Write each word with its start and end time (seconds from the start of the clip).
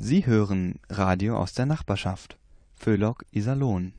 Sie 0.00 0.24
hören 0.26 0.78
Radio 0.88 1.36
aus 1.36 1.54
der 1.54 1.66
Nachbarschaft. 1.66 2.38
Föhlock 2.76 3.24
Iserlohn. 3.32 3.94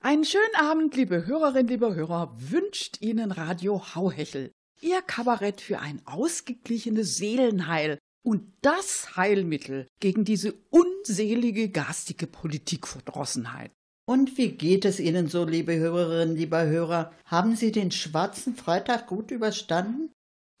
Einen 0.00 0.24
schönen 0.24 0.42
Abend, 0.56 0.96
liebe 0.96 1.24
Hörerinnen, 1.24 1.68
liebe 1.68 1.94
Hörer, 1.94 2.34
wünscht 2.36 3.00
Ihnen 3.00 3.30
Radio 3.30 3.94
Hauhechel. 3.94 4.50
Ihr 4.82 5.00
Kabarett 5.00 5.60
für 5.60 5.78
ein 5.78 6.02
ausgeglichenes 6.06 7.16
Seelenheil 7.16 7.98
und 8.24 8.52
das 8.62 9.16
Heilmittel 9.16 9.86
gegen 10.00 10.24
diese 10.24 10.54
unselige 10.70 11.68
garstige 11.68 12.26
Politikverdrossenheit. 12.26 13.70
Und 14.06 14.36
wie 14.36 14.50
geht 14.50 14.84
es 14.84 14.98
Ihnen 14.98 15.28
so, 15.28 15.44
liebe 15.44 15.76
Hörerinnen, 15.76 16.34
lieber 16.34 16.66
Hörer? 16.66 17.12
Haben 17.26 17.54
Sie 17.54 17.70
den 17.70 17.92
schwarzen 17.92 18.56
Freitag 18.56 19.06
gut 19.06 19.30
überstanden? 19.30 20.10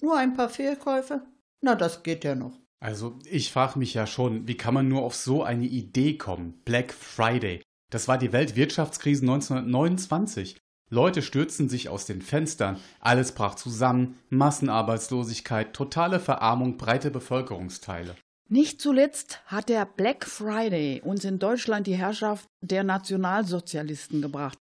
Nur 0.00 0.16
ein 0.16 0.34
paar 0.34 0.48
Fehlkäufe? 0.48 1.22
Na, 1.60 1.74
das 1.74 2.04
geht 2.04 2.22
ja 2.22 2.36
noch. 2.36 2.56
Also, 2.78 3.18
ich 3.28 3.50
frage 3.50 3.78
mich 3.80 3.94
ja 3.94 4.06
schon, 4.06 4.46
wie 4.46 4.56
kann 4.56 4.74
man 4.74 4.86
nur 4.86 5.02
auf 5.02 5.16
so 5.16 5.42
eine 5.42 5.66
Idee 5.66 6.16
kommen? 6.16 6.60
Black 6.64 6.92
Friday. 6.92 7.60
Das 7.90 8.06
war 8.06 8.18
die 8.18 8.32
Weltwirtschaftskrise 8.32 9.22
1929. 9.22 10.58
Leute 10.92 11.22
stürzten 11.22 11.70
sich 11.70 11.88
aus 11.88 12.04
den 12.04 12.20
Fenstern, 12.20 12.78
alles 13.00 13.32
brach 13.32 13.54
zusammen, 13.54 14.18
Massenarbeitslosigkeit, 14.28 15.72
totale 15.72 16.20
Verarmung, 16.20 16.76
breite 16.76 17.10
Bevölkerungsteile. 17.10 18.14
Nicht 18.50 18.82
zuletzt 18.82 19.40
hat 19.46 19.70
der 19.70 19.86
Black 19.86 20.26
Friday 20.26 21.00
uns 21.00 21.24
in 21.24 21.38
Deutschland 21.38 21.86
die 21.86 21.96
Herrschaft 21.96 22.46
der 22.60 22.84
Nationalsozialisten 22.84 24.20
gebracht. 24.20 24.58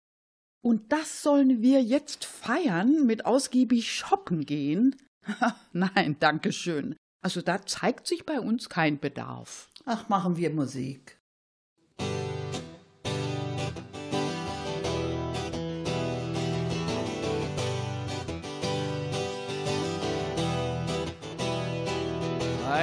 Und 0.62 0.92
das 0.92 1.22
sollen 1.22 1.62
wir 1.62 1.82
jetzt 1.82 2.26
feiern 2.26 3.06
mit 3.06 3.24
ausgiebig 3.24 3.90
shoppen 3.90 4.44
gehen? 4.44 4.96
Nein, 5.72 6.16
danke 6.20 6.52
schön. 6.52 6.94
Also 7.24 7.40
da 7.40 7.64
zeigt 7.64 8.06
sich 8.06 8.26
bei 8.26 8.38
uns 8.38 8.68
kein 8.68 8.98
Bedarf. 9.00 9.70
Ach, 9.86 10.10
machen 10.10 10.36
wir 10.36 10.50
Musik. 10.50 11.17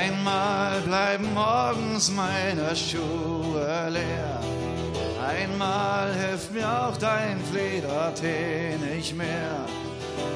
Einmal 0.05 0.81
bleiben 0.81 1.33
morgens 1.33 2.11
meine 2.11 2.75
Schuhe 2.75 3.89
leer. 3.89 4.39
Einmal 5.19 6.13
hilft 6.13 6.53
mir 6.53 6.67
auch 6.69 6.95
dein 6.97 7.39
Fledertee 7.43 8.77
nicht 8.77 9.15
mehr. 9.15 9.65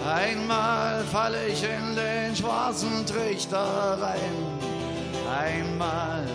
Einmal 0.07 1.03
falle 1.11 1.45
ich 1.47 1.63
in 1.63 1.95
den 1.95 2.35
schwarzen 2.35 3.05
Trichter 3.05 3.99
rein. 4.01 4.37
Einmal, 5.39 6.25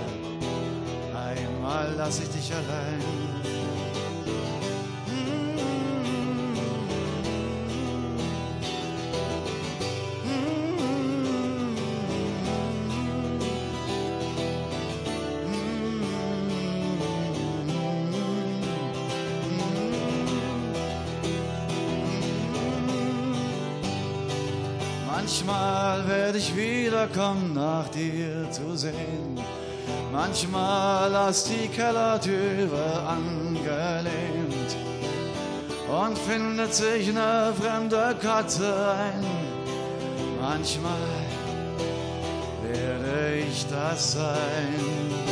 einmal 1.13 1.93
lass 1.97 2.21
ich 2.21 2.29
dich 2.29 2.53
allein. 2.53 3.24
Ich 27.05 27.11
wiederkommen, 27.11 27.55
nach 27.55 27.89
dir 27.89 28.51
zu 28.51 28.77
sehen. 28.77 29.39
Manchmal 30.13 31.11
lass 31.11 31.45
die 31.45 31.69
Kellertüre 31.69 33.03
angelehnt 33.07 34.77
und 35.89 36.19
findet 36.19 36.75
sich 36.75 37.09
eine 37.09 37.53
fremde 37.61 38.17
Katze 38.21 38.75
ein. 38.97 39.25
Manchmal 40.41 40.93
werde 42.63 43.37
ich 43.39 43.67
das 43.69 44.13
sein. 44.13 45.24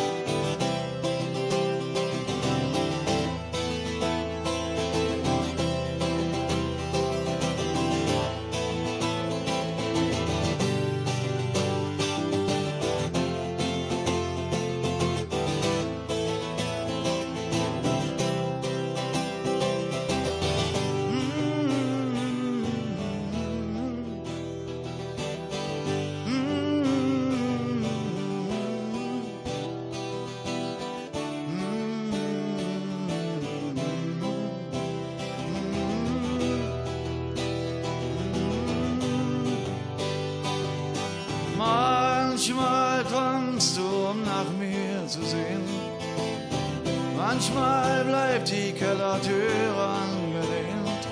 Zu 45.13 45.23
sehen. 45.27 45.63
Manchmal 47.15 48.05
bleibt 48.05 48.51
die 48.51 48.73
Kellertür 48.73 49.77
angelehnt 49.77 51.05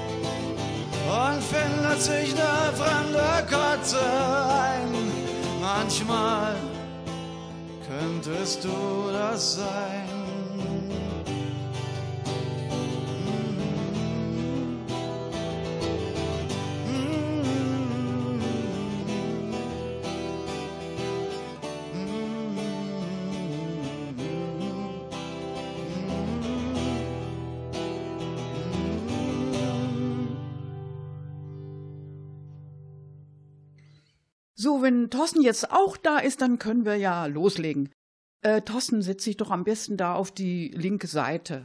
und 1.23 1.43
findet 1.43 2.01
sich 2.01 2.35
eine 2.35 2.73
fremde 2.81 3.31
Katze 3.47 4.01
ein. 4.01 4.91
Manchmal 5.61 6.57
könntest 7.87 8.65
du 8.65 9.11
das 9.13 9.57
sein. 9.57 9.90
Wenn 35.01 35.09
Thorsten 35.09 35.41
jetzt 35.41 35.73
auch 35.73 35.97
da 35.97 36.19
ist, 36.19 36.43
dann 36.43 36.59
können 36.59 36.85
wir 36.85 36.97
ja 36.97 37.25
loslegen. 37.25 37.91
Äh, 38.43 38.61
Thorsten, 38.61 39.01
setz 39.01 39.25
dich 39.25 39.39
doch 39.39 39.51
am 39.51 39.65
besten 39.65 39.97
da 39.97 40.15
auf 40.15 40.31
die 40.31 40.69
linke 40.69 41.07
Seite. 41.07 41.65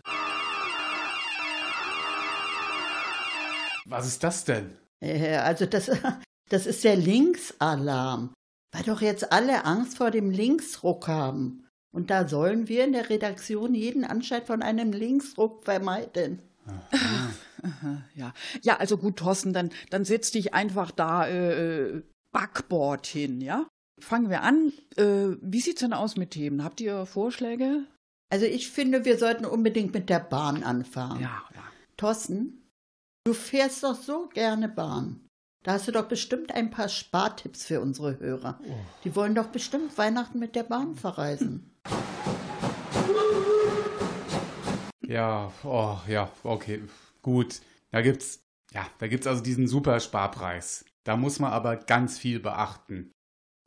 Was 3.85 4.07
ist 4.07 4.23
das 4.23 4.45
denn? 4.45 4.77
Äh, 5.01 5.35
Also 5.35 5.65
das, 5.65 5.91
das 6.49 6.65
ist 6.65 6.85
der 6.85 6.95
Linksalarm, 6.95 8.33
weil 8.73 8.83
doch 8.83 9.01
jetzt 9.01 9.33
alle 9.33 9.65
Angst 9.65 9.97
vor 9.97 10.11
dem 10.11 10.31
Linksruck 10.31 11.09
haben. 11.09 11.67
Und 11.93 12.09
da 12.09 12.29
sollen 12.29 12.69
wir 12.69 12.85
in 12.85 12.93
der 12.93 13.09
Redaktion 13.09 13.75
jeden 13.75 14.05
Anschein 14.05 14.45
von 14.45 14.61
einem 14.61 14.93
Linksruck 14.93 15.65
vermeiden. 15.65 16.41
Ja, 18.13 18.31
ja, 18.61 18.77
also 18.77 18.95
gut, 18.95 19.17
Thorsten, 19.17 19.51
dann, 19.51 19.71
dann 19.89 20.05
setz 20.05 20.29
dich 20.29 20.53
einfach 20.53 20.91
da 20.91 21.27
äh, 21.27 22.03
Backboard 22.35 23.07
hin, 23.07 23.39
ja? 23.39 23.65
Fangen 24.01 24.29
wir 24.29 24.41
an. 24.41 24.73
Äh, 24.97 25.37
wie 25.41 25.61
sieht's 25.61 25.79
denn 25.79 25.93
aus 25.93 26.17
mit 26.17 26.31
Themen? 26.31 26.65
Habt 26.65 26.81
ihr 26.81 27.05
Vorschläge? 27.05 27.85
Also 28.29 28.45
ich 28.45 28.69
finde, 28.69 29.05
wir 29.05 29.17
sollten 29.17 29.45
unbedingt 29.45 29.93
mit 29.93 30.09
der 30.09 30.19
Bahn 30.19 30.63
anfangen. 30.63 31.21
Ja, 31.21 31.43
ja. 31.55 31.63
Thorsten, 31.95 32.69
du 33.23 33.33
fährst 33.33 33.83
doch 33.83 33.95
so 33.95 34.27
gerne 34.33 34.67
Bahn. 34.67 35.25
Da 35.63 35.71
hast 35.73 35.87
du 35.87 35.93
doch 35.93 36.09
bestimmt 36.09 36.53
ein 36.53 36.71
paar 36.71 36.89
Spartipps 36.89 37.65
für 37.65 37.79
unsere 37.79 38.19
Hörer. 38.19 38.59
Die 39.05 39.15
wollen 39.15 39.33
doch 39.33 39.47
bestimmt 39.47 39.97
Weihnachten 39.97 40.37
mit 40.37 40.55
der 40.57 40.63
Bahn 40.63 40.95
verreisen. 40.95 41.71
Ja, 45.07 45.53
oh, 45.63 45.99
ja, 46.07 46.31
okay, 46.41 46.81
gut. 47.21 47.61
Da 47.91 48.01
gibt's, 48.01 48.39
ja, 48.73 48.87
da 48.97 49.05
gibt's 49.07 49.27
also 49.27 49.43
diesen 49.43 49.67
super 49.67 49.99
Sparpreis. 49.99 50.83
Da 51.05 51.15
muss 51.15 51.39
man 51.39 51.53
aber 51.53 51.77
ganz 51.77 52.17
viel 52.17 52.39
beachten. 52.39 53.11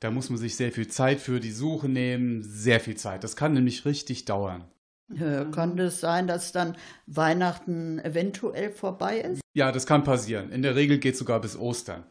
Da 0.00 0.10
muss 0.10 0.28
man 0.28 0.38
sich 0.38 0.56
sehr 0.56 0.70
viel 0.70 0.88
Zeit 0.88 1.20
für 1.20 1.40
die 1.40 1.50
Suche 1.50 1.88
nehmen, 1.88 2.42
sehr 2.42 2.80
viel 2.80 2.96
Zeit. 2.96 3.24
Das 3.24 3.36
kann 3.36 3.54
nämlich 3.54 3.84
richtig 3.84 4.26
dauern. 4.26 4.64
Äh, 5.12 5.46
kann 5.52 5.78
es 5.78 6.00
sein, 6.00 6.26
dass 6.26 6.52
dann 6.52 6.76
Weihnachten 7.06 7.98
eventuell 8.00 8.70
vorbei 8.70 9.20
ist? 9.20 9.40
Ja, 9.54 9.72
das 9.72 9.86
kann 9.86 10.04
passieren. 10.04 10.50
In 10.50 10.62
der 10.62 10.76
Regel 10.76 10.98
geht 10.98 11.14
es 11.14 11.18
sogar 11.18 11.40
bis 11.40 11.56
Ostern. 11.56 12.04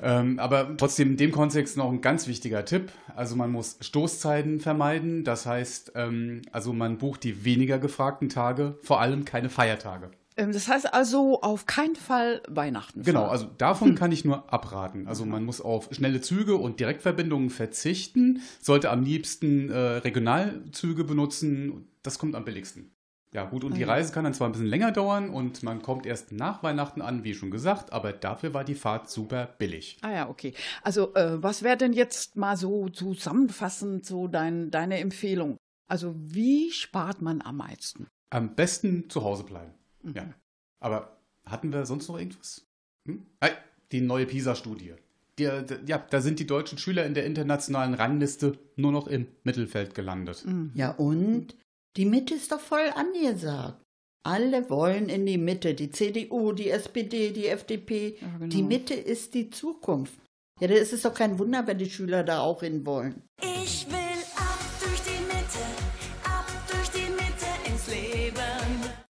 Ähm, 0.00 0.38
aber 0.40 0.76
trotzdem 0.76 1.12
in 1.12 1.16
dem 1.16 1.30
Kontext 1.30 1.76
noch 1.76 1.90
ein 1.90 2.00
ganz 2.00 2.26
wichtiger 2.26 2.64
Tipp. 2.64 2.92
Also 3.14 3.36
man 3.36 3.50
muss 3.52 3.78
Stoßzeiten 3.80 4.60
vermeiden. 4.60 5.24
Das 5.24 5.46
heißt, 5.46 5.92
ähm, 5.94 6.42
also 6.50 6.72
man 6.72 6.98
bucht 6.98 7.22
die 7.22 7.44
weniger 7.44 7.78
gefragten 7.78 8.28
Tage, 8.28 8.78
vor 8.82 9.00
allem 9.00 9.24
keine 9.24 9.48
Feiertage. 9.48 10.10
Ähm, 10.36 10.52
das 10.52 10.68
heißt 10.68 10.92
also 10.92 11.40
auf 11.42 11.66
keinen 11.66 11.96
Fall 11.96 12.42
Weihnachten. 12.48 13.02
Genau, 13.02 13.20
fahren. 13.22 13.30
also 13.30 13.46
davon 13.58 13.94
kann 13.94 14.12
ich 14.12 14.24
nur 14.24 14.52
abraten. 14.52 15.06
Also 15.06 15.24
man 15.24 15.44
muss 15.44 15.60
auf 15.60 15.88
schnelle 15.92 16.20
Züge 16.20 16.56
und 16.56 16.80
Direktverbindungen 16.80 17.50
verzichten, 17.50 18.40
sollte 18.60 18.90
am 18.90 19.02
liebsten 19.02 19.70
äh, 19.70 19.76
Regionalzüge 19.76 21.04
benutzen. 21.04 21.88
Das 22.02 22.18
kommt 22.18 22.34
am 22.34 22.44
billigsten. 22.44 22.94
Ja, 23.34 23.44
gut, 23.46 23.64
und 23.64 23.76
die 23.78 23.84
Mhm. 23.84 23.88
Reise 23.88 24.12
kann 24.12 24.24
dann 24.24 24.34
zwar 24.34 24.48
ein 24.48 24.52
bisschen 24.52 24.66
länger 24.66 24.92
dauern 24.92 25.30
und 25.30 25.62
man 25.62 25.80
kommt 25.80 26.04
erst 26.04 26.32
nach 26.32 26.62
Weihnachten 26.62 27.00
an, 27.00 27.24
wie 27.24 27.32
schon 27.32 27.50
gesagt, 27.50 27.90
aber 27.90 28.12
dafür 28.12 28.52
war 28.52 28.62
die 28.62 28.74
Fahrt 28.74 29.08
super 29.08 29.46
billig. 29.58 29.96
Ah 30.02 30.12
ja, 30.12 30.28
okay. 30.28 30.52
Also 30.82 31.14
äh, 31.14 31.42
was 31.42 31.62
wäre 31.62 31.78
denn 31.78 31.94
jetzt 31.94 32.36
mal 32.36 32.58
so 32.58 32.90
zusammenfassend 32.90 34.04
so 34.04 34.28
dein, 34.28 34.70
deine 34.70 34.98
Empfehlung? 34.98 35.56
Also 35.88 36.14
wie 36.18 36.70
spart 36.72 37.22
man 37.22 37.40
am 37.40 37.56
meisten? 37.56 38.06
Am 38.30 38.54
besten 38.54 39.08
zu 39.08 39.24
Hause 39.24 39.44
bleiben. 39.44 39.72
Mhm. 40.02 40.14
Ja. 40.14 40.34
Aber 40.80 41.16
hatten 41.46 41.72
wir 41.72 41.86
sonst 41.86 42.08
noch 42.08 42.18
irgendwas? 42.18 42.66
Hm? 43.06 43.26
Hey, 43.40 43.52
die 43.90 44.00
neue 44.00 44.26
PISA-Studie. 44.26 44.94
Die, 45.38 45.44
die, 45.44 45.76
ja, 45.86 45.98
da 45.98 46.20
sind 46.20 46.38
die 46.38 46.46
deutschen 46.46 46.78
Schüler 46.78 47.06
in 47.06 47.14
der 47.14 47.24
internationalen 47.24 47.94
Rangliste 47.94 48.58
nur 48.76 48.92
noch 48.92 49.06
im 49.06 49.26
Mittelfeld 49.44 49.94
gelandet. 49.94 50.44
Mhm. 50.44 50.72
Ja, 50.74 50.92
und? 50.92 51.56
Die 51.96 52.04
Mitte 52.04 52.34
ist 52.34 52.52
doch 52.52 52.60
voll 52.60 52.90
angesagt. 52.94 53.82
Alle 54.24 54.70
wollen 54.70 55.08
in 55.08 55.26
die 55.26 55.38
Mitte. 55.38 55.74
Die 55.74 55.90
CDU, 55.90 56.52
die 56.52 56.70
SPD, 56.70 57.30
die 57.30 57.46
FDP. 57.46 58.16
Ja, 58.20 58.28
genau. 58.38 58.46
Die 58.46 58.62
Mitte 58.62 58.94
ist 58.94 59.34
die 59.34 59.50
Zukunft. 59.50 60.14
Ja, 60.60 60.68
da 60.68 60.74
ist 60.74 60.92
es 60.92 61.02
doch 61.02 61.14
kein 61.14 61.38
Wunder, 61.38 61.66
wenn 61.66 61.78
die 61.78 61.90
Schüler 61.90 62.22
da 62.22 62.40
auch 62.40 62.62
hin 62.62 62.86
wollen. 62.86 63.22
Ich 63.64 63.86
will 63.90 64.01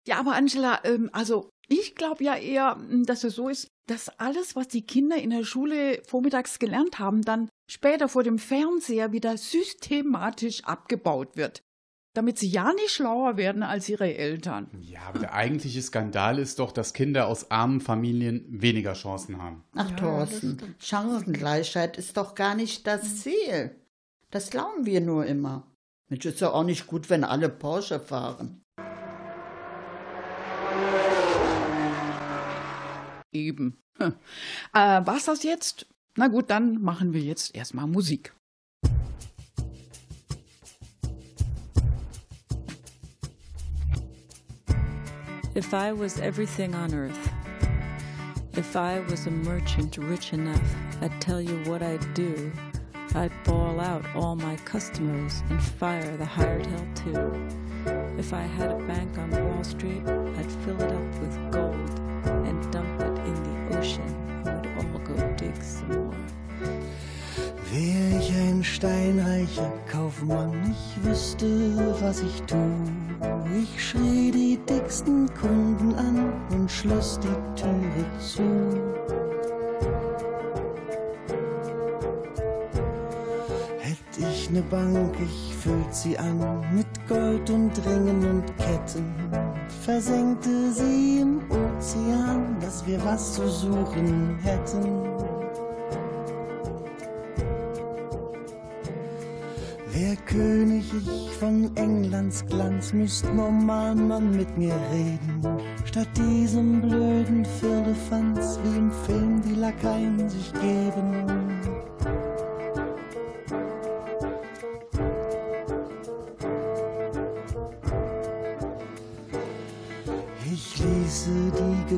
Ja, 0.07 0.19
aber 0.19 0.33
Angela, 0.35 0.79
ähm, 0.85 1.09
also 1.13 1.49
ich 1.67 1.95
glaube 1.95 2.23
ja 2.23 2.35
eher, 2.35 2.77
m, 2.79 3.05
dass 3.05 3.23
es 3.23 3.35
so 3.35 3.49
ist, 3.49 3.67
dass 3.87 4.09
alles, 4.19 4.55
was 4.55 4.67
die 4.67 4.85
Kinder 4.85 5.17
in 5.17 5.29
der 5.31 5.43
Schule 5.43 6.01
vormittags 6.07 6.59
gelernt 6.59 6.99
haben, 6.99 7.21
dann 7.23 7.49
später 7.69 8.07
vor 8.07 8.23
dem 8.23 8.39
Fernseher 8.39 9.11
wieder 9.11 9.37
systematisch 9.37 10.63
abgebaut 10.63 11.35
wird. 11.35 11.61
Damit 12.15 12.39
sie 12.39 12.47
ja 12.47 12.73
nicht 12.73 12.89
schlauer 12.89 13.37
werden 13.37 13.61
als 13.61 13.87
ihre 13.87 14.15
Eltern. 14.15 14.67
Ja, 14.81 15.01
aber 15.07 15.19
der 15.19 15.33
eigentliche 15.33 15.81
Skandal 15.81 16.39
ist 16.39 16.57
doch, 16.57 16.71
dass 16.71 16.93
Kinder 16.93 17.27
aus 17.27 17.51
armen 17.51 17.81
Familien 17.81 18.45
weniger 18.49 18.93
Chancen 18.93 19.41
haben. 19.41 19.63
Ach, 19.75 19.89
Ja, 19.91 19.95
Thorsten, 19.95 20.75
Chancengleichheit 20.79 21.97
ist 21.97 22.17
doch 22.17 22.33
gar 22.33 22.55
nicht 22.55 22.87
das 22.87 23.21
Ziel. 23.21 23.75
Das 24.31 24.49
glauben 24.49 24.85
wir 24.87 25.01
nur 25.01 25.25
immer. 25.25 25.67
Mensch, 26.07 26.25
ist 26.25 26.41
ja 26.41 26.51
auch 26.51 26.63
nicht 26.63 26.87
gut, 26.87 27.09
wenn 27.11 27.23
alle 27.23 27.49
Porsche 27.49 27.99
fahren. 27.99 28.63
Eben. 33.31 33.77
Hm. 33.97 34.13
Äh, 34.73 35.01
was 35.05 35.25
das 35.25 35.43
jetzt? 35.43 35.85
Na 36.15 36.27
gut, 36.27 36.49
dann 36.49 36.81
machen 36.81 37.13
wir 37.13 37.21
jetzt 37.21 37.55
erstmal 37.55 37.87
Musik. 37.87 38.33
If 45.55 45.73
I 45.73 45.91
was 45.91 46.19
everything 46.19 46.73
on 46.75 46.93
earth, 46.93 47.17
if 48.55 48.75
I 48.75 49.01
was 49.09 49.27
a 49.27 49.31
merchant 49.31 49.97
rich 49.97 50.31
enough, 50.31 50.75
I'd 51.01 51.19
tell 51.19 51.41
you 51.41 51.57
what 51.65 51.81
I'd 51.81 52.13
do. 52.13 52.51
I'd 53.15 53.31
ball 53.43 53.79
out 53.79 54.05
all 54.15 54.35
my 54.35 54.55
customers 54.57 55.43
and 55.49 55.61
fire 55.61 56.15
the 56.17 56.25
hired 56.25 56.65
hell 56.65 56.87
too. 56.95 57.47
If 58.17 58.33
I 58.33 58.43
had 58.43 58.71
a 58.71 58.77
bank 58.85 59.17
on 59.17 59.31
Wall 59.31 59.63
Street, 59.63 60.03
I'd 60.07 60.51
fill 60.63 60.79
it 60.81 60.91
up 60.91 61.19
with 61.19 61.51
gold 61.51 61.99
and 62.45 62.71
dump 62.71 62.98
ocean, 63.79 64.43
we'd 64.43 64.67
all 64.77 64.99
go 64.99 65.15
dig 65.37 65.55
some 65.63 65.95
more. 65.95 66.15
Wär 67.71 68.19
ich 68.19 68.31
ein 68.35 68.63
steinreicher 68.63 69.71
Kaufmann, 69.91 70.53
ich 70.71 71.03
wüsste, 71.03 71.47
was 72.01 72.21
ich 72.21 72.41
tu. 72.43 72.57
Ich 73.61 73.89
schrie 73.89 74.31
die 74.31 74.59
dicksten 74.67 75.29
Kunden 75.39 75.93
an 75.95 76.33
und 76.51 76.69
schloss 76.69 77.19
die 77.19 77.61
Türe 77.61 78.05
zu. 78.19 78.43
Hätt 83.79 84.17
ich 84.17 84.49
ne 84.49 84.61
Bank, 84.63 85.15
ich 85.23 85.55
füllt 85.55 85.93
sie 85.93 86.17
an 86.17 86.65
mit 86.73 86.87
Gold 87.07 87.49
und 87.49 87.71
Ringen 87.85 88.29
und 88.29 88.57
Ketten. 88.57 89.13
Versenkte 89.81 90.71
sie 90.71 91.19
im 91.21 91.39
Ozean, 91.79 92.57
dass 92.59 92.85
wir 92.85 93.01
was 93.05 93.35
zu 93.35 93.47
suchen 93.47 94.37
hätten. 94.43 94.83
Wär 99.93 100.15
König 100.25 100.91
ich 100.93 101.37
von 101.37 101.71
Englands 101.77 102.45
Glanz, 102.47 102.91
müsst 102.91 103.33
normal 103.33 103.95
man 103.95 104.35
mit 104.35 104.57
mir 104.57 104.75
reden. 104.91 105.41
Statt 105.85 106.09
diesem 106.17 106.81
blöden 106.81 107.45
Firlefanz, 107.45 108.59
wie 108.61 108.77
im 108.77 108.91
Film 108.91 109.41
die 109.41 109.55
Lakaien 109.55 110.27
sich 110.27 110.51
geben. 110.55 111.38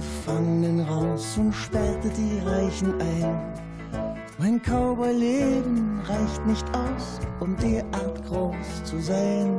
Gefangenen 0.02 0.80
raus 0.80 1.38
und 1.38 1.54
sperrte 1.54 2.10
die 2.10 2.40
Reichen 2.44 3.00
ein. 3.00 3.54
Mein 4.40 4.60
Cowboy-Leben 4.60 6.02
reicht 6.08 6.44
nicht 6.48 6.66
aus, 6.76 7.20
um 7.40 7.56
derart 7.58 8.26
groß 8.28 8.84
zu 8.84 9.00
sein. 9.00 9.56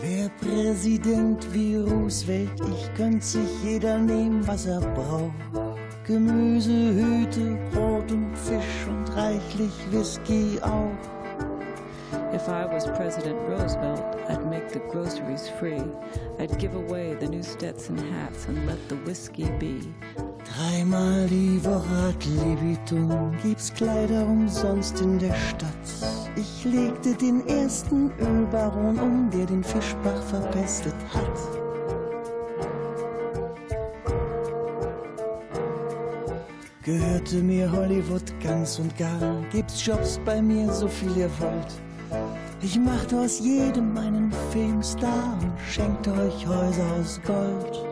Wer 0.00 0.30
Präsident 0.40 1.46
wie 1.52 1.76
Roosevelt, 1.76 2.58
ich 2.70 2.94
könnt 2.94 3.22
sich 3.22 3.62
jeder 3.62 3.98
nehmen, 3.98 4.46
was 4.48 4.64
er 4.64 4.80
braucht. 4.80 5.32
Gemüse, 6.06 6.94
Hüte, 6.94 7.58
Brot 7.70 8.10
und 8.10 8.34
Fisch 8.38 8.86
und 8.88 9.14
reichlich 9.14 9.72
Whisky 9.90 10.58
auch. 10.62 11.12
If 12.34 12.48
I 12.48 12.64
was 12.64 12.86
President 12.86 13.36
Roosevelt, 13.46 14.02
I'd 14.28 14.41
the 14.72 14.80
groceries 14.90 15.48
free. 15.58 15.82
I'd 16.38 16.58
give 16.58 16.74
away 16.74 17.14
the 17.14 17.28
new 17.28 17.42
Stetson 17.42 17.98
hats 17.98 18.46
and 18.46 18.66
let 18.66 18.88
the 18.88 18.96
whiskey 18.96 19.50
be. 19.58 19.80
Dreimal 20.44 21.28
die 21.28 21.60
Woche 21.64 21.88
hat 21.88 22.24
Libitum, 22.24 23.36
gibt's 23.42 23.72
Kleider 23.72 24.26
umsonst 24.26 25.00
in 25.00 25.18
der 25.18 25.34
Stadt. 25.34 26.32
Ich 26.36 26.64
legte 26.64 27.14
den 27.14 27.46
ersten 27.46 28.10
Ölbaron 28.18 28.98
um, 28.98 29.30
der 29.30 29.46
den 29.46 29.62
Fischbach 29.62 30.22
verpestet 30.22 30.94
hat. 31.12 31.62
Gehörte 36.82 37.36
mir 37.36 37.70
Hollywood 37.70 38.32
ganz 38.42 38.78
und 38.78 38.96
gar, 38.96 39.42
gibt's 39.52 39.84
Jobs 39.86 40.18
bei 40.24 40.42
mir, 40.42 40.72
so 40.72 40.88
viel 40.88 41.16
ihr 41.16 41.30
wollt. 41.38 41.81
Ich 42.64 42.78
machte 42.78 43.18
aus 43.18 43.40
jedem 43.40 43.96
einen 43.96 44.32
Filmstar 44.52 45.36
und 45.42 45.52
schenkte 45.68 46.12
euch 46.12 46.46
Häuser 46.46 46.92
aus 47.00 47.20
Gold. 47.26 47.84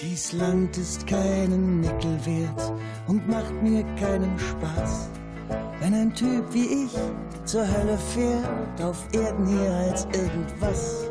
Dies 0.00 0.32
Land 0.32 0.78
ist 0.78 1.08
keinen 1.08 1.80
Nickel 1.80 2.24
wert 2.24 2.72
und 3.08 3.28
macht 3.28 3.52
mir 3.62 3.82
keinen 3.96 4.38
Spaß. 4.38 5.08
Wenn 5.80 5.94
ein 5.94 6.14
Typ 6.14 6.44
wie 6.52 6.84
ich 6.84 6.96
zur 7.44 7.66
Hölle 7.66 7.98
fährt, 7.98 8.80
auf 8.82 9.04
Erden 9.12 9.46
hier 9.46 9.72
als 9.72 10.04
irgendwas. 10.12 11.09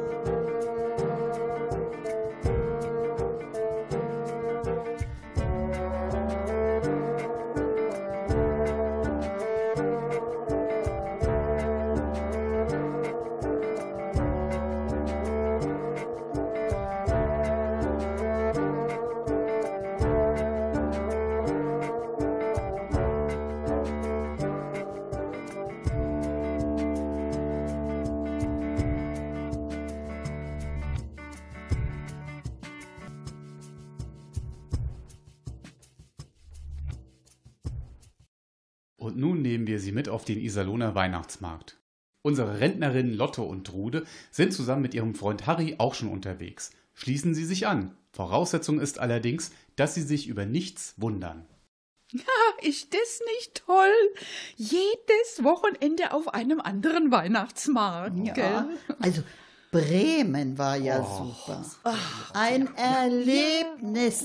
Den 40.29 40.39
Iserlohner 40.39 40.95
Weihnachtsmarkt. 40.95 41.77
Unsere 42.21 42.59
Rentnerinnen 42.59 43.13
Lotte 43.13 43.41
und 43.41 43.65
Trude 43.65 44.05
sind 44.31 44.53
zusammen 44.53 44.81
mit 44.81 44.93
ihrem 44.93 45.15
Freund 45.15 45.47
Harry 45.47 45.75
auch 45.77 45.93
schon 45.93 46.09
unterwegs. 46.09 46.71
Schließen 46.93 47.33
Sie 47.33 47.45
sich 47.45 47.67
an. 47.67 47.95
Voraussetzung 48.11 48.79
ist 48.79 48.99
allerdings, 48.99 49.51
dass 49.75 49.95
Sie 49.95 50.01
sich 50.01 50.27
über 50.27 50.45
nichts 50.45 50.93
wundern. 50.97 51.45
Ist 52.61 52.93
das 52.93 53.21
nicht 53.37 53.63
toll? 53.65 53.93
Jedes 54.55 55.43
Wochenende 55.43 56.11
auf 56.11 56.33
einem 56.33 56.59
anderen 56.59 57.11
Weihnachtsmarkt, 57.11 58.33
gell? 58.33 58.65
Also 58.99 59.23
Bremen 59.71 60.57
war 60.57 60.75
ja 60.75 61.03
super. 61.03 61.63
Ein 62.33 62.75
Erlebnis. 62.75 64.23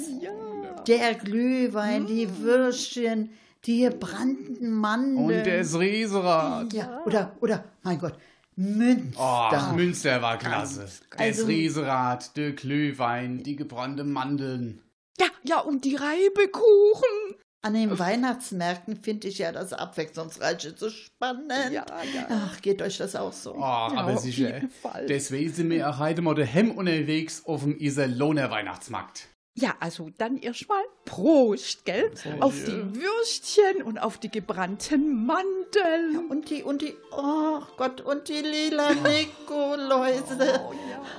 Der 0.86 1.14
Glühwein, 1.14 2.06
die 2.06 2.38
Würstchen, 2.38 3.30
die 3.66 3.82
gebrannten 3.82 4.70
Mandeln. 4.70 5.24
Und 5.38 5.46
das 5.46 5.78
Riesenrad. 5.78 6.72
ja, 6.72 7.02
oder, 7.04 7.36
oder, 7.40 7.64
mein 7.82 7.98
Gott, 7.98 8.14
Münster. 8.56 9.70
Oh, 9.72 9.74
Münster 9.74 10.22
war 10.22 10.38
klasse. 10.38 10.82
Das 10.82 11.02
Also- 11.18 11.46
Riesenrad, 11.46 12.36
der 12.36 12.52
Glühwein, 12.52 13.42
die 13.42 13.56
gebrannten 13.56 14.12
Mandeln. 14.12 14.80
Ja, 15.18 15.26
ja, 15.44 15.60
und 15.60 15.84
die 15.84 15.96
Reibekuchen. 15.96 17.36
An 17.62 17.72
den 17.72 17.98
Weihnachtsmärkten 17.98 18.96
finde 19.02 19.28
ich 19.28 19.38
ja 19.38 19.50
das 19.50 19.72
Abwechslungsreiche 19.72 20.74
so 20.76 20.90
spannend. 20.90 21.50
Ja, 21.72 21.86
ja. 22.14 22.26
Ach, 22.28 22.60
geht 22.60 22.82
euch 22.82 22.98
das 22.98 23.16
auch 23.16 23.32
so? 23.32 23.54
Oh, 23.54 23.62
aber 23.62 24.12
auf 24.12 24.20
sicher. 24.20 24.54
jeden 24.56 24.70
Fall. 24.70 25.06
Deswegen 25.06 25.50
sind 25.50 25.70
wir 25.70 25.88
auch 25.88 25.98
heute 25.98 26.20
mal 26.20 26.34
daheim 26.34 26.72
unterwegs 26.72 27.42
auf 27.46 27.62
dem 27.62 27.78
Iserlohner 27.78 28.50
Weihnachtsmarkt. 28.50 29.28
Ja, 29.56 29.76
also 29.78 30.10
dann 30.18 30.36
erstmal 30.36 30.82
Prost, 31.04 31.84
gell? 31.84 32.10
Auf 32.40 32.54
die 32.64 33.00
Würstchen 33.00 33.84
und 33.84 33.98
auf 33.98 34.18
die 34.18 34.28
gebrannten 34.28 35.24
Mandeln. 35.26 36.28
Und 36.28 36.50
die, 36.50 36.64
und 36.64 36.82
die, 36.82 36.96
oh 37.12 37.60
Gott, 37.76 38.00
und 38.00 38.28
die 38.28 38.40
lila 38.40 38.90
Nikoläuse. 38.94 40.60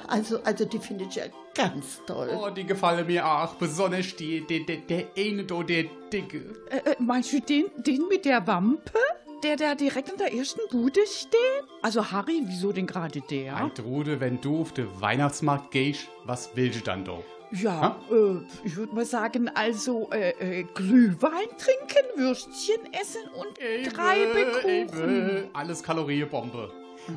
Also, 0.07 0.41
also 0.43 0.65
die 0.65 0.79
finde 0.79 1.05
ich 1.05 1.15
ja 1.15 1.23
ganz 1.55 2.01
toll. 2.05 2.29
Oh, 2.37 2.49
die 2.49 2.65
gefallen 2.65 3.07
mir 3.07 3.25
auch. 3.25 3.55
Besonders 3.55 4.13
die, 4.17 4.45
der, 4.45 4.59
der, 4.59 4.77
der 4.77 5.05
eine 5.17 5.45
da, 5.45 5.63
der 5.63 5.85
dicke. 6.11 6.55
Äh, 6.69 6.91
äh, 6.91 6.95
meinst 6.99 7.31
du 7.31 7.39
den, 7.39 7.65
den 7.77 8.05
mit 8.09 8.25
der 8.25 8.45
Wampe? 8.45 8.99
Der 9.43 9.55
da 9.55 9.75
direkt 9.75 10.09
in 10.09 10.17
der 10.17 10.33
ersten 10.33 10.61
Bude 10.71 11.05
steht? 11.07 11.63
Also 11.81 12.11
Harry, 12.11 12.41
wieso 12.45 12.73
denn 12.73 12.87
gerade 12.87 13.21
der? 13.21 13.59
Hey, 13.59 13.69
Trude, 13.69 14.19
wenn 14.19 14.41
du 14.41 14.61
auf 14.61 14.73
den 14.73 14.89
Weihnachtsmarkt 14.99 15.71
gehst, 15.71 16.07
was 16.25 16.49
willst 16.55 16.79
du 16.79 16.83
dann 16.83 17.05
da? 17.05 17.19
Ja, 17.61 17.99
äh, 18.11 18.37
ich 18.63 18.75
würde 18.75 18.95
mal 18.95 19.05
sagen, 19.05 19.49
also 19.49 20.09
äh, 20.11 20.59
äh, 20.59 20.63
Glühwein 20.73 21.47
trinken, 21.57 22.05
Würstchen 22.17 22.81
essen 22.91 23.21
und 23.35 23.97
Reibekuchen. 23.97 25.15
Eben, 25.15 25.49
alles 25.53 25.83
Kalorienbombe. 25.83 26.71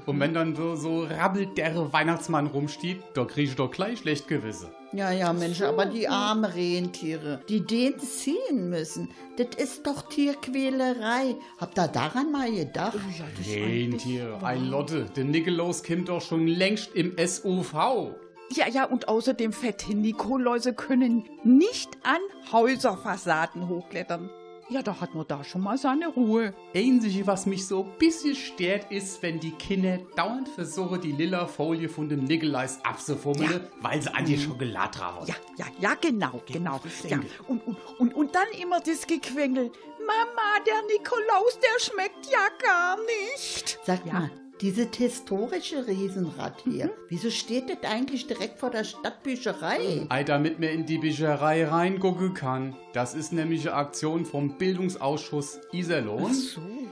Und 0.06 0.20
wenn 0.20 0.34
dann 0.34 0.54
so, 0.54 0.76
so 0.76 1.04
rabbelt 1.04 1.56
der 1.56 1.92
Weihnachtsmann 1.92 2.48
rumsteht, 2.48 3.00
da 3.14 3.24
krieg 3.24 3.48
ich 3.48 3.56
doch 3.56 3.70
gleich 3.70 4.00
schlecht 4.00 4.28
Gewisse. 4.28 4.70
Ja, 4.92 5.10
ja, 5.10 5.32
Mensch, 5.32 5.60
aber 5.62 5.86
die 5.86 6.08
armen 6.08 6.44
Rentiere, 6.44 7.40
die 7.48 7.60
den 7.60 7.98
ziehen 7.98 8.70
müssen, 8.70 9.10
das 9.36 9.48
ist 9.56 9.86
doch 9.86 10.08
Tierquälerei. 10.08 11.36
Habt 11.58 11.78
ihr 11.78 11.88
daran 11.88 12.32
mal 12.32 12.50
gedacht? 12.50 12.98
Rentier, 13.46 14.38
ein 14.42 14.66
Lotte, 14.66 15.06
der 15.14 15.24
Nikolaus 15.24 15.82
kommt 15.82 16.08
doch 16.08 16.22
schon 16.22 16.46
längst 16.46 16.94
im 16.94 17.14
SUV. 17.18 18.14
Ja, 18.50 18.66
ja, 18.68 18.84
und 18.84 19.08
außerdem 19.08 19.52
fette 19.52 19.94
Nikoläuse 19.94 20.72
können 20.72 21.28
nicht 21.44 21.90
an 22.02 22.20
Häuserfassaden 22.52 23.68
hochklettern. 23.68 24.30
Ja, 24.70 24.82
da 24.82 25.00
hat 25.00 25.14
man 25.14 25.26
da 25.26 25.42
schon 25.44 25.62
mal 25.62 25.78
seine 25.78 26.08
Ruhe. 26.08 26.52
Einzige, 26.74 27.26
was 27.26 27.46
mich 27.46 27.66
so 27.66 27.84
ein 27.84 27.98
bisschen 27.98 28.34
stört, 28.34 28.90
ist, 28.92 29.22
wenn 29.22 29.40
die 29.40 29.52
Kinder 29.52 29.98
dauernd 30.14 30.46
versuchen, 30.48 31.00
die 31.00 31.12
lila 31.12 31.46
Folie 31.46 31.88
von 31.88 32.06
dem 32.08 32.24
Nikolaus 32.24 32.78
abzufummeln, 32.84 33.66
weil 33.80 34.02
sie 34.02 34.12
an 34.12 34.26
die 34.26 34.38
Schokolade 34.38 34.98
drauf 34.98 35.26
Ja, 35.26 35.34
ja, 35.56 35.66
ja, 35.80 35.94
genau, 35.94 36.42
genau. 36.46 36.80
Ja. 37.08 37.18
Und, 37.46 37.66
und, 37.66 37.78
und, 37.98 38.14
und 38.14 38.34
dann 38.34 38.48
immer 38.60 38.80
das 38.80 39.06
Gequengel. 39.06 39.70
Mama, 40.06 40.64
der 40.66 40.82
Nikolaus, 40.92 41.58
der 41.60 41.80
schmeckt 41.80 42.26
ja 42.30 42.48
gar 42.62 42.98
nicht. 42.98 43.78
Sag 43.86 44.04
mal, 44.04 44.30
dieses 44.60 44.88
historische 44.96 45.86
Riesenrad 45.86 46.62
hier, 46.64 46.90
wieso 47.08 47.30
steht 47.30 47.68
das 47.68 47.90
eigentlich 47.90 48.26
direkt 48.26 48.58
vor 48.58 48.70
der 48.70 48.84
Stadtbücherei? 48.84 50.06
Ei, 50.08 50.24
damit 50.24 50.58
man 50.58 50.70
in 50.70 50.86
die 50.86 50.98
Bücherei 50.98 51.64
reingucken 51.66 52.34
kann. 52.34 52.76
Das 52.92 53.14
ist 53.14 53.32
nämlich 53.32 53.68
eine 53.68 53.76
Aktion 53.76 54.24
vom 54.24 54.58
Bildungsausschuss 54.58 55.60
Iserlohn. 55.72 56.34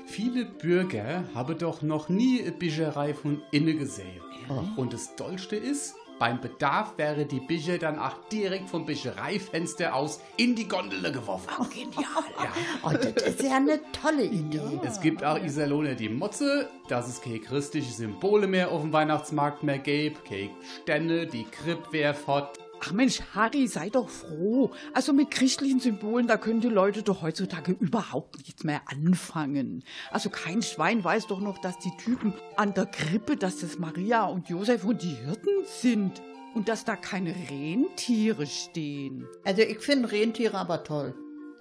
Viele 0.07 0.45
Bürger 0.45 1.25
haben 1.35 1.59
doch 1.59 1.83
noch 1.83 2.09
nie 2.09 2.43
eine 2.43 2.53
Bücherei 2.53 3.15
von 3.15 3.43
innen 3.51 3.79
gesehen. 3.79 4.21
Und 4.77 4.93
das 4.93 5.17
Dollste 5.17 5.57
ist, 5.57 5.95
beim 6.19 6.41
Bedarf 6.41 6.97
wäre 6.97 7.27
die 7.27 7.41
Bücher 7.41 7.79
dann 7.79 7.99
auch 7.99 8.15
direkt 8.33 8.71
vom 8.71 8.87
Büchereifenster 8.87 9.95
aus 9.95 10.21
in 10.37 10.55
die 10.55 10.67
Gondel 10.67 11.13
geworfen. 11.13 11.49
Genial. 11.71 12.25
Oh, 12.83 12.91
das 12.91 13.23
ist 13.23 13.43
ja 13.43 13.57
eine 13.57 13.81
tolle 13.93 14.25
Idee. 14.25 14.81
Es 14.85 15.01
gibt 15.01 15.23
auch 15.23 15.39
Iserlohner 15.43 15.95
die 15.95 16.09
Motze, 16.09 16.69
dass 16.89 17.09
es 17.09 17.21
keine 17.21 17.41
christliche 17.41 17.93
Symbole 17.93 18.47
mehr 18.47 18.71
auf 18.71 18.83
dem 18.83 18.93
Weihnachtsmarkt 18.93 19.63
mehr 19.63 19.79
gibt, 19.79 20.25
keine 20.25 20.51
Stände, 20.83 21.27
die 21.27 21.45
Kripp 21.45 21.93
wär 21.93 22.15
fort. 22.15 22.59
Ach 22.81 22.93
Mensch, 22.93 23.21
Harry, 23.35 23.67
sei 23.67 23.91
doch 23.91 24.09
froh. 24.09 24.71
Also 24.93 25.13
mit 25.13 25.31
christlichen 25.31 25.81
Symbolen, 25.81 26.27
da 26.27 26.37
können 26.37 26.61
die 26.61 26.69
Leute 26.69 27.03
doch 27.03 27.23
heutzutage 27.23 27.73
überhaupt 27.73 28.37
nichts 28.39 28.65
mehr 28.65 28.83
anfangen. 28.87 29.85
Also 30.11 30.31
kein 30.31 30.63
Schwein 30.63 31.03
weiß 31.03 31.27
doch 31.27 31.41
noch, 31.41 31.59
dass 31.59 31.79
die 31.79 31.97
Typen 31.99 32.35
an 32.57 32.75
der 32.75 32.87
Krippe, 32.87 33.37
dass 33.37 33.59
das 33.59 33.79
Maria 33.79 34.25
und 34.27 34.49
Josef 34.49 34.85
und 34.85 35.03
die 35.03 35.15
Hirten 35.15 35.65
sind. 35.65 36.23
Und 36.55 36.71
dass 36.71 36.87
da 36.87 36.97
keine 36.97 37.35
Rentiere 37.51 38.47
stehen. 38.47 39.27
Also 39.45 39.61
ich 39.61 39.81
finde 39.81 40.11
Rentiere 40.11 40.57
aber 40.57 40.85
toll. 40.85 41.15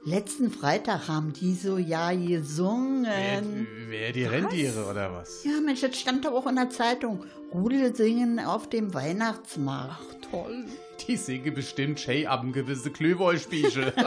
Letzten 0.07 0.51
Freitag 0.51 1.07
haben 1.07 1.33
die 1.33 1.55
so 1.55 1.77
ja 1.77 2.13
gesungen. 2.13 3.67
Wer, 3.89 3.89
wer 3.89 4.11
die 4.13 4.23
Rentiere 4.23 4.85
oder 4.85 5.11
was? 5.11 5.43
Ja, 5.43 5.59
Mensch, 5.59 5.81
das 5.81 5.99
stand 5.99 6.23
doch 6.25 6.31
auch 6.31 6.47
in 6.47 6.55
der 6.55 6.69
Zeitung. 6.69 7.25
Rudel 7.51 7.95
singen 7.95 8.39
auf 8.39 8.69
dem 8.69 8.93
Weihnachtsmarkt. 8.93 10.29
Toll. 10.29 10.65
Die 11.07 11.17
singe 11.17 11.51
bestimmt 11.51 11.99
Shay 11.99 12.25
ab 12.25 12.41
einem 12.41 12.53
gewissen 12.53 12.93
Klöwollspieche. 12.93 13.93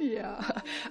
Ja. 0.00 0.40